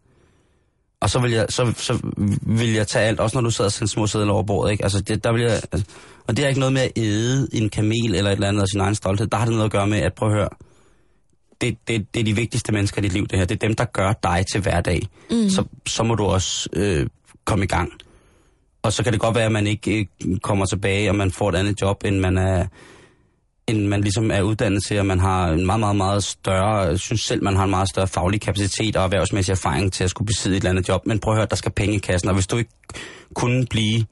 [0.99, 1.99] Og så vil jeg, så, så
[2.41, 4.83] vil jeg tage alt, også når du sidder og sender små sædler over bordet, ikke?
[4.83, 5.85] Altså, det, der vil jeg, altså,
[6.27, 8.67] og det har ikke noget med at æde en kamel eller et eller andet af
[8.67, 9.27] sin egen stolthed.
[9.27, 10.49] Der har det noget at gøre med, at prøv at høre,
[11.61, 13.45] det, det, det er de vigtigste mennesker i dit liv, det her.
[13.45, 15.01] Det er dem, der gør dig til hverdag.
[15.31, 15.49] Mm.
[15.49, 17.07] Så, så må du også øh,
[17.45, 17.91] komme i gang.
[18.81, 21.49] Og så kan det godt være, at man ikke øh, kommer tilbage, og man får
[21.49, 22.65] et andet job, end man er
[23.67, 26.99] end man ligesom er uddannet til, og man har en meget, meget, meget større, jeg
[26.99, 30.25] synes selv, man har en meget større faglig kapacitet og erhvervsmæssig erfaring til at skulle
[30.25, 31.05] besidde et eller andet job.
[31.05, 32.71] Men prøv at høre, der skal penge i kassen, og hvis du ikke
[33.33, 34.05] kunne blive,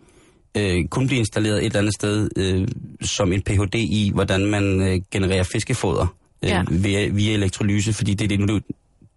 [0.58, 2.68] øh, kunne blive installeret et eller andet sted øh,
[3.02, 3.76] som en Ph.D.
[3.76, 6.08] i, hvordan man øh, genererer fiskefoder
[6.44, 6.64] øh, Ja.
[6.72, 8.60] via, via elektrolyse, fordi det er det, du,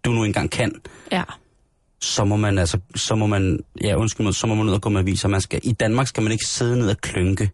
[0.05, 0.71] du nu engang kan,
[1.11, 1.23] Ja.
[2.01, 4.81] så må man altså, så må man, ja undskyld mig, så må man ud og
[4.81, 5.27] gå med aviser.
[5.27, 7.49] Man skal, I Danmark skal man ikke sidde ned og klynke.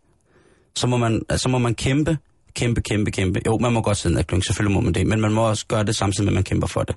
[0.75, 2.17] Så må man, så må man kæmpe,
[2.53, 3.41] kæmpe, kæmpe, kæmpe.
[3.45, 5.49] Jo, man må godt sidde ned og klynke, selvfølgelig må man det, men man må
[5.49, 6.95] også gøre det samtidig med, at man kæmper for det.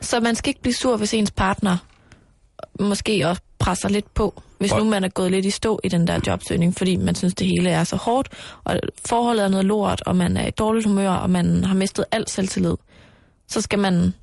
[0.00, 1.76] Så man skal ikke blive sur, hvis ens partner
[2.80, 5.88] måske også presser lidt på, hvis Og- nu man er gået lidt i stå i
[5.88, 8.28] den der jobsøgning, fordi man synes, det hele er så hårdt,
[8.64, 12.04] og forholdet er noget lort, og man er i dårligt humør, og man har mistet
[12.12, 12.74] al selvtillid.
[13.48, 14.14] Så skal man...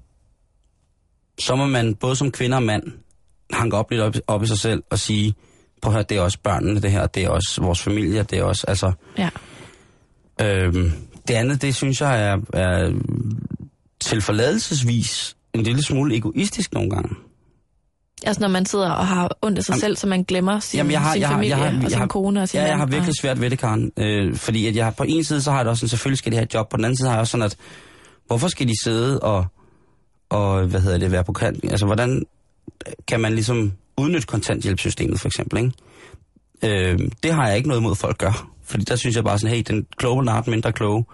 [1.39, 2.83] Så må man både som kvinde og mand
[3.53, 5.33] hanke op lidt op, op i sig selv og sige,
[5.81, 8.39] prøv at høre, det er også børnene det her, det er også vores familie, det
[8.39, 9.29] er også, altså, Ja.
[10.41, 10.91] Øhm,
[11.27, 12.91] det andet, det synes jeg er, er
[13.99, 17.15] tilforladelsesvis en lille smule egoistisk nogle gange.
[18.25, 20.77] Altså når man sidder og har ondt af sig Jamen- selv, så man glemmer sin,
[20.77, 22.49] Jamen, jeg har, sin jeg har, familie jeg har, og jeg sin har, kone og
[22.49, 23.91] sin ja, jeg har virkelig og, svært ved det, Karen.
[23.97, 26.31] Øh, fordi at jeg på en side, så har jeg det også sådan, selvfølgelig skal
[26.31, 26.69] de have et job.
[26.69, 27.55] På den anden side har jeg også sådan, at
[28.27, 29.45] hvorfor skal de sidde og,
[30.29, 31.65] og hvad hedder det, være på kant?
[31.71, 32.23] Altså, hvordan
[33.07, 36.91] kan man ligesom udnytte kontanthjælpssystemet, for eksempel, ikke?
[36.91, 38.47] Øh, det har jeg ikke noget imod, folk gør.
[38.63, 41.05] Fordi der synes jeg bare sådan, hey, den kloge på narten mindre kloge.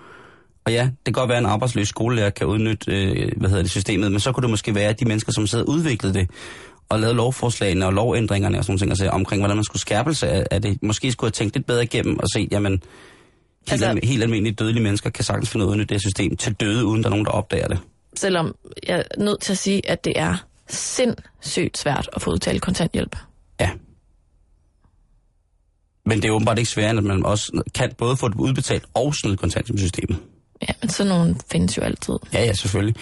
[0.65, 3.63] Og ja, det kan godt være, at en arbejdsløs skolelærer kan udnytte øh, hvad hedder
[3.63, 6.13] det, systemet, men så kunne det måske være, at de mennesker, som sidder og udviklede
[6.13, 6.29] det,
[6.89, 10.27] og lavede lovforslagene og lovændringerne og sådan nogle ting, altså, omkring, hvordan man skulle skærpelse
[10.29, 12.81] af, af det, måske skulle have tænkt lidt bedre igennem og set, jamen,
[13.67, 16.53] Helt, Altså- helt almindelige dødelige mennesker kan sagtens finde ud af det her system til
[16.53, 17.79] døde, uden der er nogen, der opdager det.
[18.15, 18.55] Selvom
[18.87, 20.35] jeg er nødt til at sige, at det er
[20.67, 23.15] sindssygt svært at få udtalt kontanthjælp.
[23.59, 23.69] Ja.
[26.05, 29.15] Men det er åbenbart ikke sværere, at man også kan både få det udbetalt og
[29.15, 30.17] snyde kontanthjælpssystemet.
[30.61, 32.13] Ja, men sådan nogle findes jo altid.
[32.33, 32.95] Ja, ja, selvfølgelig.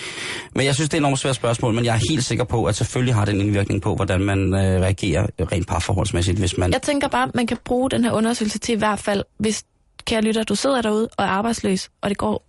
[0.56, 2.66] Men jeg synes, det er et enormt svært spørgsmål, men jeg er helt sikker på,
[2.66, 6.74] at selvfølgelig har det en indvirkning på, hvordan man øh, reagerer rent parforholdsmæssigt, hvis man...
[6.74, 9.64] Jeg tænker bare, at man kan bruge den her undersøgelse til i hvert fald, hvis,
[10.06, 12.48] kære lytter, du sidder derude og er arbejdsløs, og det går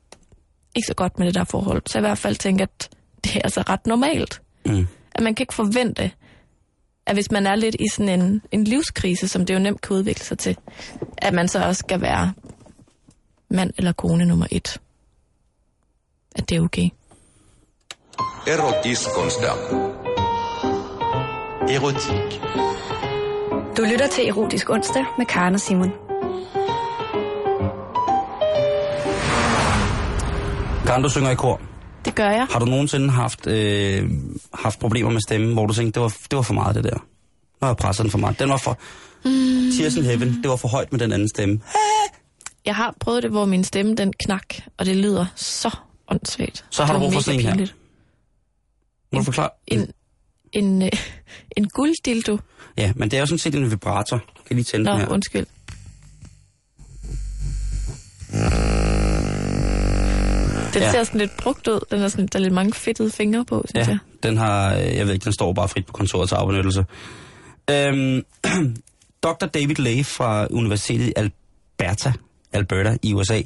[0.77, 2.89] ikke så godt med det der forhold, så i hvert fald tænker, at
[3.25, 4.43] det er altså ret normalt.
[4.67, 4.87] Mm.
[5.13, 6.11] At man kan ikke forvente,
[7.07, 9.97] at hvis man er lidt i sådan en, en livskrise, som det jo nemt kan
[9.97, 10.57] udvikle sig til,
[11.19, 12.33] at man så også skal være
[13.51, 14.81] mand eller kone nummer et.
[16.35, 16.89] At det er okay.
[18.47, 19.57] Erotiskonsdag.
[21.69, 22.41] Erotik.
[23.77, 25.93] Du lytter til Erotisk Onsdag med Karen og Simon.
[30.87, 31.61] Karen, du synger i kor.
[32.05, 32.47] Det gør jeg.
[32.51, 34.11] Har du nogensinde haft, øh,
[34.55, 36.99] haft problemer med stemmen, hvor du tænkte, det var, det var for meget det der?
[37.63, 38.39] Har jeg presset den for meget.
[38.39, 38.79] Den var for...
[39.25, 39.31] Mm.
[39.79, 41.61] Tears in Heaven, det var for højt med den anden stemme.
[42.67, 45.77] Jeg har prøvet det, hvor min stemme den knak, og det lyder så
[46.09, 46.65] åndssvagt.
[46.71, 47.67] Så har du brug for sådan en her.
[49.13, 49.51] Må du forklare?
[49.67, 49.91] En,
[50.53, 50.89] en, øh,
[51.57, 52.39] en gulddildo.
[52.77, 54.19] Ja, men det er jo sådan set en vibrator.
[54.47, 55.09] Kan lige tænde Nå, den her?
[55.09, 55.47] undskyld.
[60.75, 60.87] Den Ja.
[60.87, 60.93] ja.
[60.93, 61.81] ser sådan lidt brugt ud.
[61.91, 63.99] Den er sådan, der er lidt mange fedtede fingre på, synes Ja, jeg.
[64.23, 66.85] den har, øh, jeg ved ikke, den står bare frit på kontoret til afbenyttelse.
[67.71, 68.23] Øhm,
[69.25, 69.47] Dr.
[69.47, 72.13] David Lay fra Universitetet i Alberta,
[72.53, 73.43] Alberta i USA,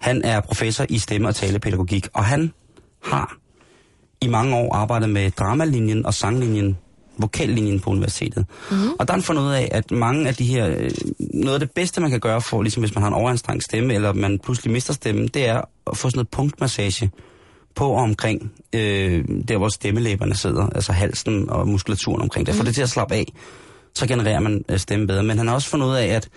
[0.00, 2.52] han er professor i stemme- og talepædagogik, og han
[3.02, 3.36] har
[4.20, 6.78] i mange år arbejdet med dramalinjen og sanglinjen,
[7.18, 8.46] vokallinjen på universitetet.
[8.70, 8.76] Mm.
[8.98, 10.90] Og der har han fundet ud af, at mange af de her, øh,
[11.34, 13.94] noget af det bedste, man kan gøre for, ligesom hvis man har en overanstrengt stemme,
[13.94, 17.10] eller man pludselig mister stemmen, det er at få sådan noget punktmassage
[17.74, 22.54] på og omkring øh, der, hvor stemmelæberne sidder, altså halsen og muskulaturen omkring det.
[22.54, 23.32] For det til at slappe af,
[23.94, 25.22] så genererer man øh, stemme bedre.
[25.22, 26.28] Men han har også fundet ud af, at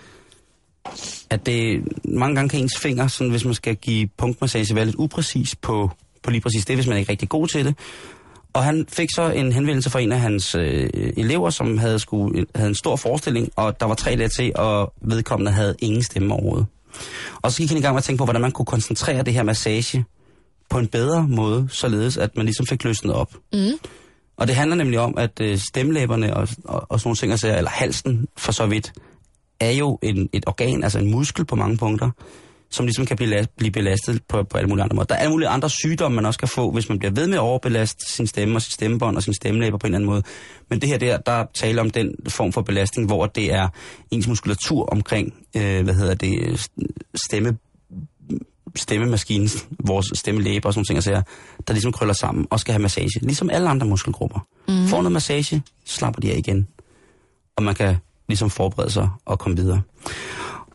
[1.30, 4.96] at det mange gange kan ens fingre, sådan, hvis man skal give punktmassage, være lidt
[4.98, 5.90] upræcis på,
[6.22, 7.74] på lige præcis det, hvis man ikke er rigtig god til det.
[8.52, 12.46] Og han fik så en henvendelse fra en af hans øh, elever, som havde, skulle,
[12.54, 16.34] havde en stor forestilling, og der var tre dage til, og vedkommende havde ingen stemme
[16.34, 16.66] overhovedet.
[17.42, 19.34] Og så gik han i gang med at tænke på, hvordan man kunne koncentrere det
[19.34, 20.04] her massage
[20.70, 23.34] på en bedre måde, således at man ligesom fik løsnet op.
[23.52, 23.72] Mm.
[24.36, 27.56] Og det handler nemlig om, at øh, stemmelæberne og, og, og sådan nogle ting, altså,
[27.56, 28.92] eller halsen for så vidt,
[29.60, 32.10] er jo en, et organ, altså en muskel på mange punkter,
[32.70, 35.06] som ligesom kan blive, blive belastet på, på alle mulige andre måder.
[35.06, 37.34] Der er alle mulige andre sygdomme, man også kan få, hvis man bliver ved med
[37.34, 40.22] at overbelaste sin stemme og sin stemmebånd og sin stemmelæber på en eller anden måde.
[40.70, 43.68] Men det her der, der taler om den form for belastning, hvor det er
[44.10, 46.66] ens muskulatur omkring, øh, hvad hedder det,
[47.26, 47.58] stemme,
[48.76, 49.48] stemmemaskinen,
[49.86, 51.24] vores stemmelæber og sådan nogle ting,
[51.68, 53.20] der ligesom krøller sammen og skal have massage.
[53.22, 54.46] Ligesom alle andre muskelgrupper.
[54.68, 54.86] Mm.
[54.86, 56.68] Får noget massage, så slapper de af igen.
[57.56, 57.96] Og man kan
[58.28, 59.82] ligesom forberede sig og komme videre.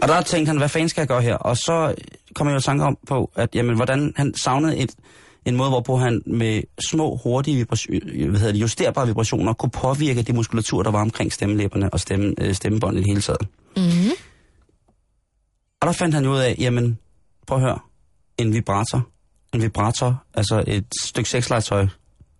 [0.02, 1.36] Og der tænkte han, hvad fanden skal jeg gøre her?
[1.36, 1.96] Og så
[2.36, 4.96] kom jeg jo i tanke om på, at jamen, hvordan han savnede et,
[5.46, 10.22] en måde, hvorpå han med små, hurtige vibration, hvad hedder det, justerbare vibrationer kunne påvirke
[10.22, 13.48] de muskulatur, der var omkring stemmelæberne og stemme, øh, stemmebåndet i det hele taget.
[13.78, 14.12] Mm-hmm.
[15.82, 16.98] Og der fandt han ud af, jamen,
[17.48, 17.80] prøv at høre,
[18.38, 19.08] en vibrator,
[19.54, 21.88] en vibrator, altså et stykke sexlegetøj,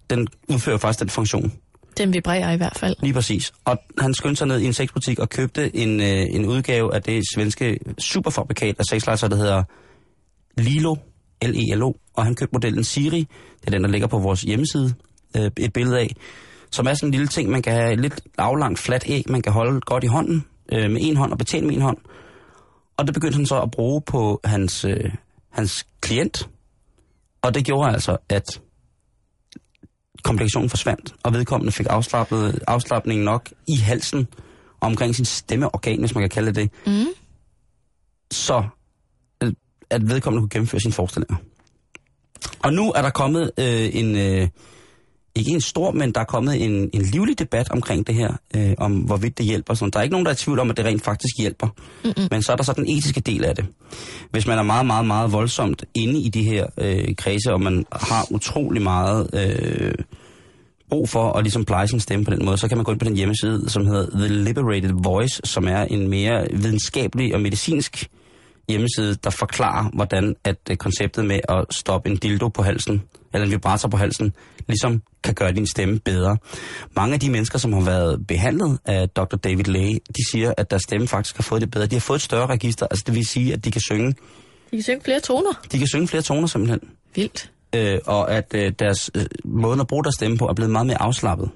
[0.10, 1.54] den udfører faktisk den funktion.
[2.00, 2.96] Den vibrerer i hvert fald.
[3.02, 3.52] Lige præcis.
[3.66, 7.02] Og han skyndte sig ned i en sexbutik og købte en, øh, en udgave af
[7.02, 9.64] det svenske superfabrikat af sexlegetøj, der hedder
[10.58, 10.96] Lilo,
[11.42, 11.94] L-E-L-O.
[12.14, 13.28] Og han købte modellen Siri,
[13.62, 14.94] det er den, der ligger på vores hjemmeside,
[15.38, 16.16] øh, et billede af,
[16.72, 19.52] som er sådan en lille ting, man kan have lidt aflangt, fladt æg, man kan
[19.52, 21.98] holde godt i hånden, øh, med en hånd og betjene med en hånd.
[22.98, 25.12] Og det begyndte han så at bruge på hans, øh,
[25.50, 26.50] hans klient.
[27.42, 28.62] Og det gjorde altså, at
[30.24, 34.28] komplikationen forsvandt, og vedkommende fik afslappet, afslappning nok i halsen
[34.82, 37.06] omkring sin stemmeorgan, hvis man kan kalde det det, Mm.
[38.32, 38.64] så
[39.44, 39.54] øh,
[39.90, 41.36] at vedkommende kunne gennemføre sine forestillinger.
[42.60, 44.48] Og nu er der kommet øh, en, øh,
[45.40, 48.74] ikke en stor, men der er kommet en, en livlig debat omkring det her, øh,
[48.78, 49.74] om hvorvidt det hjælper.
[49.74, 49.92] Sådan.
[49.92, 51.68] Der er ikke nogen, der er i tvivl om, at det rent faktisk hjælper.
[52.04, 52.28] Mm-mm.
[52.32, 53.66] Men så er der så den etiske del af det.
[54.32, 57.86] Hvis man er meget, meget, meget voldsomt inde i de her øh, kredse, og man
[57.92, 59.94] har utrolig meget øh,
[60.90, 63.00] brug for at ligesom pleje sin stemme på den måde, så kan man gå ind
[63.00, 68.10] på den hjemmeside, som hedder The Liberated Voice, som er en mere videnskabelig og medicinsk
[68.70, 73.04] hjemmeside, der forklarer, hvordan at øh, konceptet med at stoppe en dildo på halsen,
[73.34, 74.34] eller en vibrator på halsen,
[74.68, 76.38] ligesom kan gøre din stemme bedre.
[76.96, 79.38] Mange af de mennesker, som har været behandlet af Dr.
[79.38, 81.86] David Lay, de siger, at deres stemme faktisk har fået det bedre.
[81.86, 84.08] De har fået et større register, altså det vil sige, at de kan synge
[84.72, 85.62] De kan synge flere toner.
[85.72, 86.80] De kan synge flere toner simpelthen.
[87.16, 87.52] Vildt.
[87.76, 90.88] Øh, og at øh, deres øh, måde at bruge deres stemme på er blevet meget
[90.88, 91.50] mere afslappet.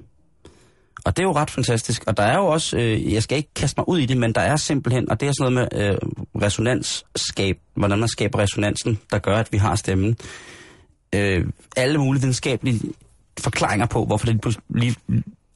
[1.05, 2.03] Og det er jo ret fantastisk.
[2.07, 4.33] Og der er jo også, øh, jeg skal ikke kaste mig ud i det, men
[4.33, 5.97] der er simpelthen, og det er sådan noget med øh,
[6.41, 10.17] resonansskab, hvordan man skaber resonansen, der gør, at vi har stemmen.
[11.15, 11.45] Øh,
[11.77, 12.81] alle mulige videnskabelige
[13.39, 14.95] forklaringer på, hvorfor det lige,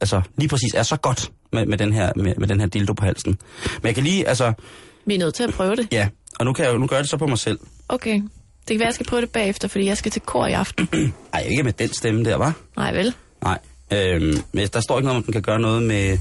[0.00, 2.92] altså, lige præcis er så godt med, med, den her, med, med den her dildo
[2.92, 3.38] på halsen.
[3.64, 4.52] Men jeg kan lige, altså,
[5.06, 5.88] Vi er nødt til at prøve det.
[5.92, 7.58] ja, og nu kan jeg jo, nu gør jeg det så på mig selv.
[7.88, 8.14] Okay.
[8.14, 10.88] Det kan være, jeg skal prøve det bagefter, fordi jeg skal til kor i aften.
[11.34, 12.52] Ej, ikke med den stemme der, var.
[12.76, 13.14] Nej, vel?
[13.42, 13.58] Nej.
[13.90, 16.18] Øhm, men der står ikke noget om, at den kan gøre noget med,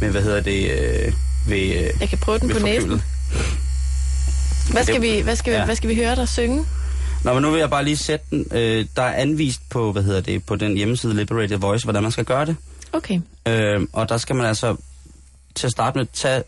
[0.00, 1.12] med hvad hedder det, øh,
[1.46, 2.80] ved, øh, Jeg kan prøve den på næsen.
[2.90, 3.02] forkølet.
[4.72, 5.64] Hvad skal vi, hvad skal vi, Ja.
[5.64, 6.64] hvad skal vi høre dig synge?
[7.24, 8.46] Nå, men nu vil jeg bare lige sætte den.
[8.52, 12.12] Øh, der er anvist på, hvad hedder det, på den hjemmeside Liberated Voice, hvordan man
[12.12, 12.56] skal gøre det.
[12.92, 13.20] Okay.
[13.48, 14.76] Øh, og der skal man altså
[15.54, 16.42] til at starte med tage,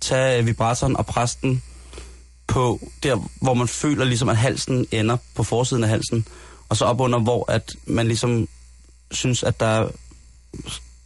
[0.00, 1.62] tage vibratoren og presse den
[2.46, 6.26] på der, hvor man føler ligesom, at halsen ender på forsiden af halsen.
[6.68, 8.48] Og så op under, hvor at man ligesom
[9.10, 9.88] synes, at der er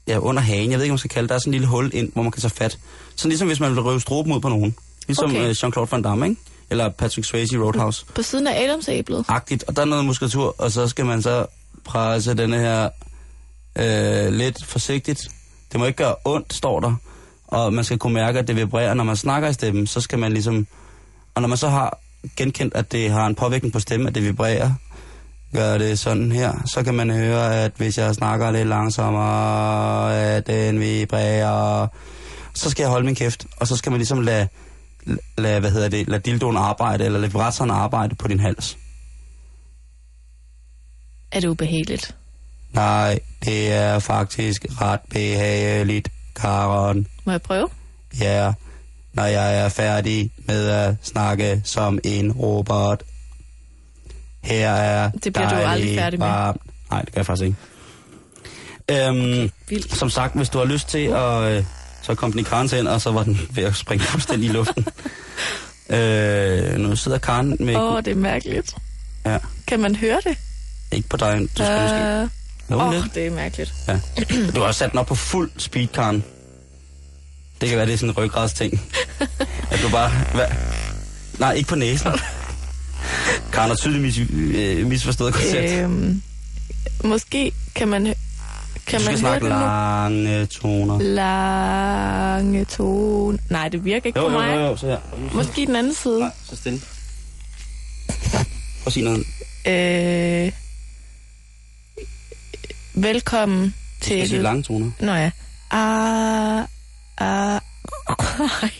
[0.08, 1.52] ja, under hagen, jeg ved ikke, hvad man skal kalde det, der er sådan en
[1.52, 2.78] lille hul ind, hvor man kan tage fat.
[3.16, 4.74] Sådan ligesom hvis man vil røve struben ud på nogen.
[5.06, 5.40] Ligesom Okay.
[5.40, 5.54] okay.
[5.54, 6.40] Jean-Claude Van Damme, ikke?
[6.70, 8.06] Eller Patrick Swayze i Roadhouse.
[8.14, 9.24] På siden af Adamsæblet.
[9.28, 9.64] Agtigt.
[9.64, 11.46] Og der er noget muskulatur, og så skal man så
[11.84, 12.88] presse denne her
[13.78, 15.28] øh, lidt forsigtigt.
[15.72, 16.94] Det må ikke gøre ondt, står der.
[17.46, 18.94] Og man skal kunne mærke, at det vibrerer.
[18.94, 20.66] Når man snakker i stemmen, så skal man ligesom...
[21.34, 21.98] Og når man så har
[22.36, 24.72] genkendt, at det har en påvirkning på stemmen, at det vibrerer,
[25.54, 30.46] gør det sådan her, så kan man høre, at hvis jeg snakker lidt langsommere, at
[30.46, 31.86] den vibrerer.
[32.54, 34.48] Så skal jeg holde min kæft, og så skal man ligesom lade,
[35.38, 38.78] lade hvad hedder det, lade dildoen arbejde, eller lade vibratoren arbejde på din hals.
[41.32, 42.16] Er det ubehageligt?
[42.72, 47.06] Nej, det er faktisk ret behageligt, Karen.
[47.24, 47.68] Må jeg prøve?
[48.20, 48.52] Ja,
[49.12, 53.02] når jeg er færdig med at snakke som en robot.
[54.42, 56.26] Her er Det bliver du dejligt aldrig færdig med.
[56.26, 56.60] varmt.
[56.90, 57.56] Nej, det kan jeg faktisk ikke.
[58.90, 59.96] Øhm, okay, vildt.
[59.96, 61.42] som sagt, hvis du har lyst til at...
[61.42, 61.64] Øh,
[62.02, 64.52] så kom den i Karens hænder, og så var den ved at springe fuldstændig i
[64.52, 64.86] luften.
[65.96, 67.76] øh, nu sidder Karen med...
[67.76, 68.74] Åh, oh, det er mærkeligt.
[69.26, 70.36] Ja, Kan man høre det?
[70.92, 71.40] ikke på dig.
[71.40, 71.96] Du skal måske...
[71.96, 73.04] Øh, Åh, lidt.
[73.04, 73.74] oh, det er mærkeligt.
[73.88, 74.00] Ja.
[74.54, 76.24] Du har også sat den op på fuld speed, Karen.
[77.60, 78.80] Det kan være, det er sådan en ryggradsting.
[79.70, 80.10] At du bare...
[80.34, 80.46] Hvad?
[81.38, 82.10] Nej, ikke på næsen.
[83.52, 84.18] Karen har tydeligt mis,
[84.54, 85.72] øh, misforstået koncept.
[85.72, 86.22] Øh, Øhm,
[87.04, 88.14] måske kan man,
[88.86, 90.98] kan man skal høre det lange toner.
[91.02, 93.38] Lange tone.
[93.50, 94.54] Nej, det virker ikke Jo, på jo, mig.
[94.54, 94.98] jo, jo, så her.
[95.32, 96.18] Måske den anden side.
[96.20, 96.80] Nej, så stille.
[98.32, 99.24] Prøv at sige noget.
[99.66, 100.52] Øh,
[102.94, 103.62] velkommen
[104.00, 104.40] Jeg siger til...
[104.40, 104.90] lange toner.
[105.00, 105.30] Nå ja.
[105.70, 106.64] Ah,
[107.18, 107.60] ah.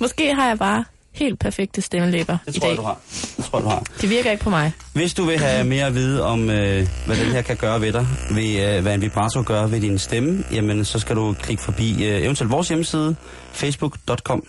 [0.00, 0.84] Måske har jeg bare
[1.14, 2.70] helt perfekte stemmelæber Det i tror dag.
[2.70, 3.00] jeg, du har.
[3.36, 3.82] Det tror jeg, du har.
[4.00, 4.72] Det virker ikke på mig.
[4.92, 7.92] Hvis du vil have mere at vide om, øh, hvad den her kan gøre ved
[7.92, 11.62] dig, ved, øh, hvad en vibrator gør ved din stemme, jamen så skal du klikke
[11.62, 13.16] forbi øh, eventuelt vores hjemmeside,
[13.52, 14.44] facebook.com,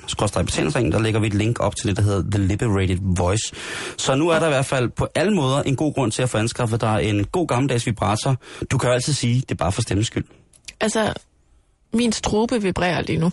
[0.46, 3.52] betalingsringen, der lægger vi et link op til det, der hedder The Liberated Voice.
[3.98, 6.30] Så nu er der i hvert fald på alle måder en god grund til at
[6.30, 8.36] få anskaffet dig en god gammeldags vibrator.
[8.72, 10.26] Du kan jo altid sige, det er bare for stemmes skyld.
[10.82, 11.14] Altså,
[11.94, 13.26] min strube vibrerer lige nu.
[13.26, 13.32] Er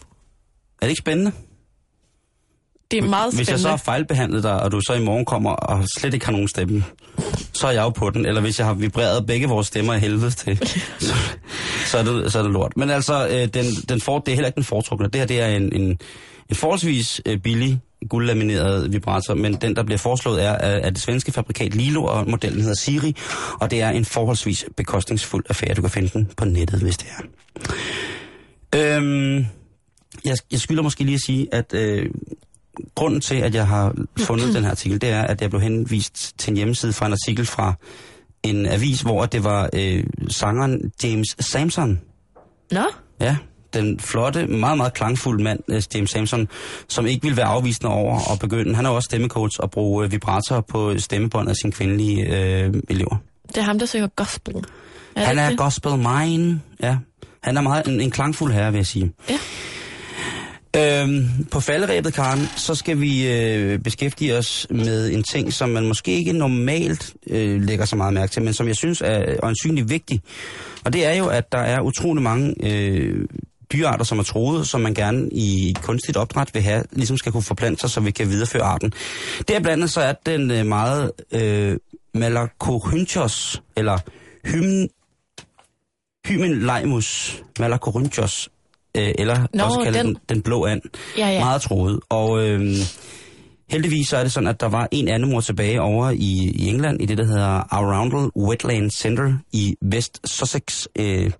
[0.80, 1.32] det ikke spændende?
[2.92, 3.70] Det er meget Hvis jeg så spændende.
[3.70, 6.84] har fejlbehandlet dig, og du så i morgen kommer og slet ikke har nogen stemme,
[7.52, 8.26] så er jeg jo på den.
[8.26, 10.58] Eller hvis jeg har vibreret begge vores stemmer i helvede til,
[10.98, 11.14] så,
[11.86, 12.76] så, er, det, så er det lort.
[12.76, 15.06] Men altså, øh, den, den for, det er heller ikke den foretrukne.
[15.08, 15.98] Det her det er en, en,
[16.50, 21.02] en forholdsvis øh, billig guldlamineret vibrator, men den, der bliver foreslået, er af af det
[21.02, 23.16] svenske fabrikat Lilo, og modellen hedder Siri,
[23.60, 25.74] og det er en forholdsvis bekostningsfuld affære.
[25.74, 27.22] Du kan finde den på nettet, hvis det er.
[28.74, 29.46] Øhm,
[30.24, 32.10] jeg, jeg skylder måske lige at sige, at øh,
[32.94, 36.38] grunden til, at jeg har fundet den her artikel, det er, at jeg blev henvist
[36.38, 37.74] til en hjemmeside fra en artikel fra
[38.42, 42.00] en avis, hvor det var øh, sangeren James Samson.
[42.70, 42.84] Nå,
[43.20, 43.36] Ja,
[43.74, 46.48] den flotte, meget, meget klangfulde mand, øh, James Samson,
[46.88, 48.74] som ikke ville være afvisende over at begynde.
[48.74, 53.16] Han er også stemmecoach og bruge øh, vibrator på stemmebånd af sine kvindelige øh, elever.
[53.48, 54.54] det er ham, der synger gospel.
[55.16, 55.58] Er Han er det?
[55.58, 56.96] gospel mine, ja.
[57.42, 59.12] Han er meget en, en klangfuld herre, vil jeg sige.
[59.30, 59.38] Ja.
[60.76, 65.86] Øhm, på falderæbet, Karen, så skal vi øh, beskæftige os med en ting, som man
[65.86, 69.88] måske ikke normalt øh, lægger så meget mærke til, men som jeg synes er øjensynligt
[69.88, 70.22] vigtig.
[70.84, 73.28] Og det er jo, at der er utrolig mange øh,
[73.72, 77.42] dyrearter, som er troede, som man gerne i kunstigt opdræt vil have, ligesom skal kunne
[77.42, 78.92] forplante sig, så vi kan videreføre arten.
[79.48, 81.76] Der blandt så er den øh, meget øh,
[82.14, 83.98] Malacorynchos, eller
[84.44, 84.88] Hymen
[86.26, 88.48] Hymenleimus malacorynchos,
[88.96, 90.14] øh, eller Nå, også kaldet den.
[90.14, 90.82] den, den blå and.
[91.18, 91.40] Ja, ja.
[91.44, 92.00] Meget troet.
[92.08, 92.76] Og øh,
[93.72, 96.68] Heldigvis så er det sådan, at der var en anden mor tilbage over i, i
[96.68, 100.86] England, i det, der hedder Arundel Wetland Center i West Sussex.
[100.98, 101.30] Øh,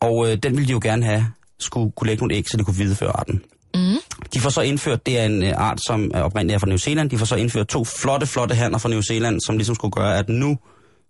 [0.00, 1.26] og øh, den ville de jo gerne have,
[1.58, 3.42] skulle kunne lægge nogle æg, så de kunne videreføre arten.
[3.74, 3.96] Mm.
[4.34, 6.76] De får så indført, det er en øh, art, som er oprindeligt er fra New
[6.76, 9.92] Zealand, de får så indført to flotte, flotte hanner fra New Zealand, som ligesom skulle
[9.92, 10.58] gøre, at nu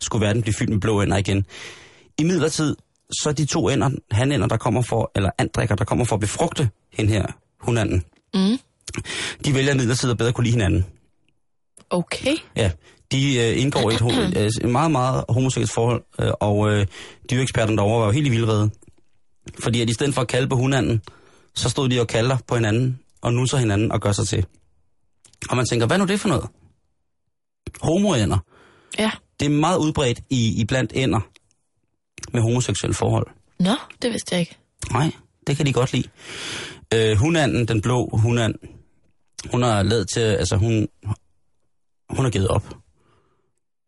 [0.00, 1.44] skulle verden blive fyldt med blå ender igen.
[2.18, 2.76] I midlertid,
[3.12, 6.70] så de to ender, hanænder, der kommer for, eller andrikker, der kommer for at befrugte
[6.92, 7.26] hende her,
[7.61, 8.04] hunanden,
[8.34, 8.59] Mm.
[9.44, 10.86] de vælger midlertid at bedre kunne lide hinanden.
[11.90, 12.36] Okay.
[12.57, 12.70] Ja,
[13.12, 14.02] de øh, indgår i et,
[14.36, 16.86] øh, et meget, meget homoseksuelt forhold, øh, og øh,
[17.30, 18.70] dyreeksperterne derovre var jo helt i vildrede.
[19.59, 21.02] Fordi at i stedet for at kalde på hunanden,
[21.54, 24.46] så stod de og kalder på hinanden, og nusser hinanden og gør sig til.
[25.50, 26.46] Og man tænker, hvad nu det for noget?
[27.82, 28.38] Homoænder.
[28.98, 29.11] Ja.
[29.40, 31.20] Det er meget udbredt i, i blandt ænder
[32.37, 33.26] med homoseksuelle forhold.
[33.61, 34.57] Nå, det vidste jeg ikke.
[34.93, 35.11] Nej,
[35.47, 36.09] det kan de godt lide.
[36.95, 38.55] Øh, hunanden, den blå hunand,
[39.51, 40.89] hun har lavet til, altså hun,
[42.11, 42.74] hun har givet op.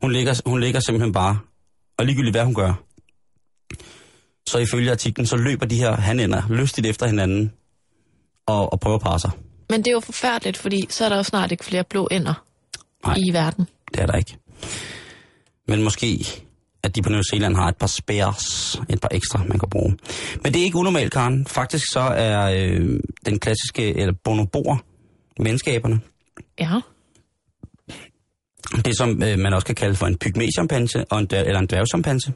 [0.02, 1.38] Hun ligger, hun ligger simpelthen bare,
[1.98, 2.72] og ligegyldigt hvad hun gør,
[4.48, 7.52] så ifølge artiklen, så løber de her hanænder lystigt efter hinanden
[8.46, 9.30] og, og prøver at parre sig.
[9.70, 12.44] Men det er jo forfærdeligt, fordi så er der jo snart ikke flere blå ender
[13.06, 13.14] Nej.
[13.18, 13.68] i verden.
[13.94, 14.36] Det er der ikke.
[15.68, 16.24] Men måske,
[16.82, 19.96] at de på New Zealand har et par spares, et par ekstra, man kan bruge.
[20.42, 21.46] Men det er ikke unormalt, Karen.
[21.46, 24.82] Faktisk så er øh, den klassiske, eller bonobor,
[25.40, 26.00] menneskeaberne,
[26.60, 26.80] Ja.
[28.84, 31.66] det som øh, man også kan kalde for en pygmæchimpanse og en, dvær- eller en
[31.66, 32.32] dværgchimpanse,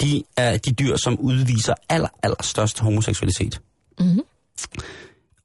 [0.00, 3.60] de er de dyr, som udviser aller, aller størst homoseksualitet.
[4.00, 4.20] Mhm.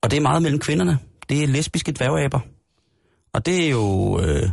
[0.02, 1.00] Og det er meget mellem kvinderne.
[1.30, 2.40] Det er lesbiske dværgaber.
[3.34, 4.20] Og det er jo...
[4.22, 4.50] Øh,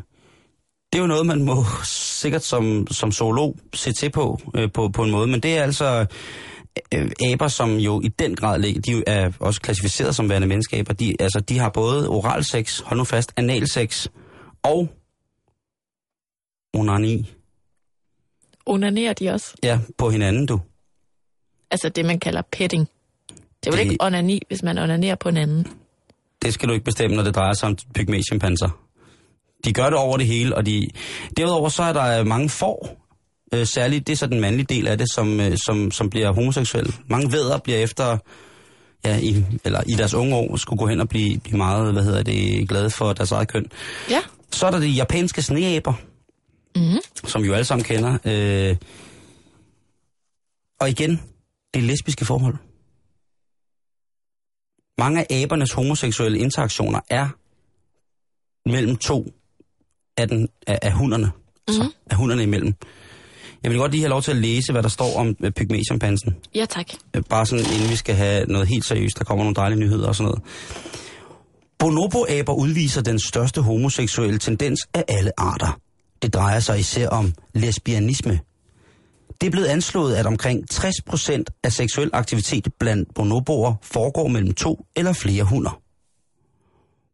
[0.92, 4.88] det er jo noget, man må sikkert som, som zoolog se til på, øh, på,
[4.88, 5.26] på en måde.
[5.26, 6.06] Men det er altså
[6.94, 10.92] øh, aber, som jo i den grad de er også klassificeret som værende menneskeaber.
[10.92, 14.06] De, altså, de har både oralsex, hold nu fast, analsex
[14.62, 14.88] og
[16.74, 17.32] onani.
[18.66, 19.54] Onanerer de også?
[19.62, 20.60] Ja, på hinanden, du.
[21.70, 22.88] Altså det, man kalder petting.
[23.28, 25.66] Det er vel Det- ikke onani, hvis man onanerer på en anden.
[26.42, 28.68] Det skal du ikke bestemme, når det drejer sig om pygmæchimpanser.
[29.64, 30.88] De gør det over det hele, og de...
[31.36, 33.06] Derudover så er der mange får,
[33.54, 36.32] øh, særligt det er så den mandlige del af det, som, øh, som, som bliver
[36.32, 36.92] homoseksuelle.
[37.06, 38.18] Mange vædder bliver efter,
[39.04, 42.04] ja, i, eller i deres unge år, skulle gå hen og blive, blive meget, hvad
[42.04, 43.66] hedder det, glade for deres eget køn.
[44.10, 44.20] Ja.
[44.50, 45.92] Så er der de japanske sneaber,
[46.76, 46.98] Mm-hmm.
[47.28, 48.18] som vi jo alle sammen kender.
[48.24, 48.76] Øh,
[50.80, 51.22] og igen,
[51.74, 52.56] det lesbiske forhold.
[54.98, 57.28] Mange af abernes homoseksuelle interaktioner er
[58.68, 59.32] mellem to
[60.16, 61.24] af, den, af, af hunderne.
[61.26, 61.74] Mm-hmm.
[61.74, 62.74] Så, af hunderne imellem.
[63.62, 66.36] Jeg vil godt lige have lov til at læse, hvad der står om øh, pygmæchimpansen.
[66.54, 66.86] Ja, tak.
[67.16, 69.18] Øh, Bare sådan, inden vi skal have noget helt seriøst.
[69.18, 70.42] Der kommer nogle dejlige nyheder og sådan noget.
[71.78, 75.80] Bonobo-aber udviser den største homoseksuelle tendens af alle arter.
[76.22, 78.40] Det drejer sig især om lesbianisme.
[79.40, 84.86] Det er blevet anslået, at omkring 60% af seksuel aktivitet blandt bonoboer foregår mellem to
[84.96, 85.80] eller flere hunder.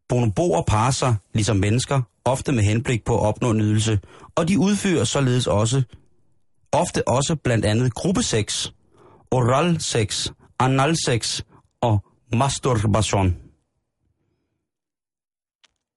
[0.08, 4.00] Bonoboer parer sig, ligesom mennesker, ofte med henblik på at opnå nydelse,
[4.34, 5.82] og de udfører således også,
[6.72, 8.66] ofte også blandt andet gruppesex,
[9.30, 11.40] oralsex, analsex
[11.80, 12.04] og
[12.34, 13.36] masturbation.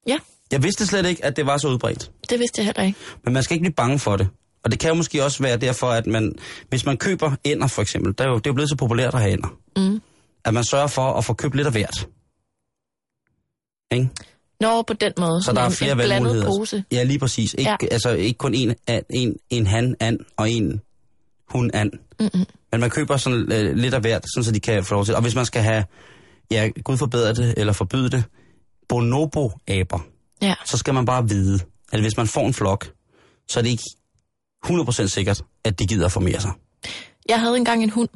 [0.07, 0.17] Ja,
[0.51, 2.11] Jeg vidste slet ikke, at det var så udbredt.
[2.29, 2.99] det vidste jeg heller ikke.
[3.23, 4.29] Men man skal ikke blive bange for det.
[4.63, 6.35] Og det kan jo måske også være derfor, at man,
[6.69, 9.13] hvis man køber ender for eksempel, der er jo, det er jo blevet så populært
[9.13, 10.01] at have ender, Mm.
[10.45, 12.07] at man sørger for at få købt lidt af hvert.
[13.91, 14.09] Ikke?
[14.61, 15.43] Nå, på den måde.
[15.43, 16.47] Så der er flere en valgmuligheder.
[16.47, 16.83] pose.
[16.91, 17.53] Ja, lige præcis.
[17.53, 17.87] Ikke, Ja.
[17.91, 18.75] Altså ikke kun en,
[19.09, 20.81] en, en han and og en
[21.49, 21.91] hun and.
[22.19, 22.45] Mm-mm.
[22.71, 25.15] Men man køber sådan øh, lidt af hvert, sådan så de kan få lov til.
[25.15, 25.85] Og hvis man skal have,
[26.51, 28.23] ja, Gud forbedre det, eller forbyde det,
[28.89, 29.99] bonobo-aber,
[30.41, 30.55] Ja.
[30.65, 31.59] så skal man bare vide,
[31.91, 32.91] at hvis man får en flok,
[33.49, 33.83] så er det ikke
[34.65, 36.51] 100% sikkert, at de gider at formere sig.
[37.29, 38.09] Jeg havde engang en hund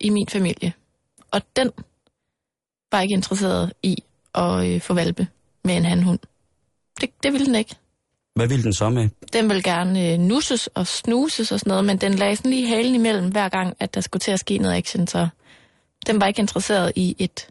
[0.00, 0.72] i min familie,
[1.30, 1.70] og den
[2.92, 3.96] var ikke interesseret i
[4.34, 5.26] at øh, få valpe
[5.66, 6.18] med en handhund.
[7.00, 7.74] Det, det ville den ikke.
[8.34, 9.08] Hvad vil den så med?
[9.32, 12.68] Den ville gerne øh, nusses og snuses og sådan noget, men den lagde sådan lige
[12.68, 15.28] halen imellem hver gang, at der skulle til at ske noget action, så
[16.06, 17.48] den var ikke interesseret i et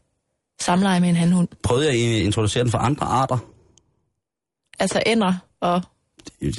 [0.61, 1.47] samleje med en handhund.
[1.63, 3.37] Prøvede jeg at introducere den for andre arter?
[4.79, 5.81] Altså ender og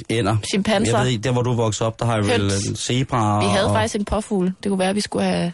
[0.09, 0.37] Ender.
[0.49, 0.97] chimpanser.
[0.97, 3.39] Jeg ved ikke, der hvor du voksede op, der har jeg vel en zebra.
[3.39, 3.75] Vi havde og...
[3.75, 4.53] faktisk en påfugl.
[4.63, 5.53] Det kunne være, at vi skulle have...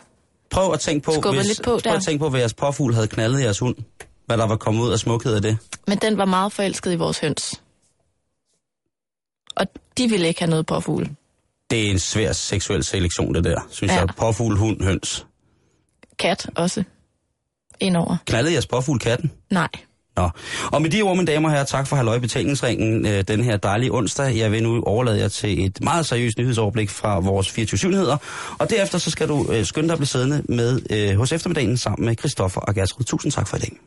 [0.49, 3.41] Prøv at tænke på, hvis, på prøv at tænke på, hvad jeres påfugl havde knaldet
[3.41, 3.76] jeres hund.
[4.26, 5.57] Hvad der var kommet ud af smukhed af det.
[5.88, 7.61] Men den var meget forelsket i vores høns.
[9.55, 9.65] Og
[9.97, 11.09] de ville ikke have noget påfugl.
[11.71, 13.99] Det er en svær seksuel selektion, det der, synes Ja.
[13.99, 14.07] jeg.
[14.17, 15.26] Påfugl, hund, høns.
[16.19, 16.84] Kat også.
[17.80, 18.17] Indover.
[18.26, 19.32] Knaldede jeres påfugl katten?
[19.51, 19.67] Nej.
[20.15, 20.30] Nå.
[20.71, 23.57] Og med de ord, mine damer og herrer, tak for halløj betalingsringen øh, den her
[23.57, 24.38] dejlige onsdag.
[24.38, 28.17] Jeg vil nu overlade jer til et meget seriøst nyhedsoverblik fra vores 24 nyheder
[28.59, 31.78] Og derefter så skal du øh, skynde dig at blive siddende med øh, hos eftermiddagen
[31.78, 33.03] sammen med Christoffer og Gertrud.
[33.03, 33.78] Tusind tak for i dag.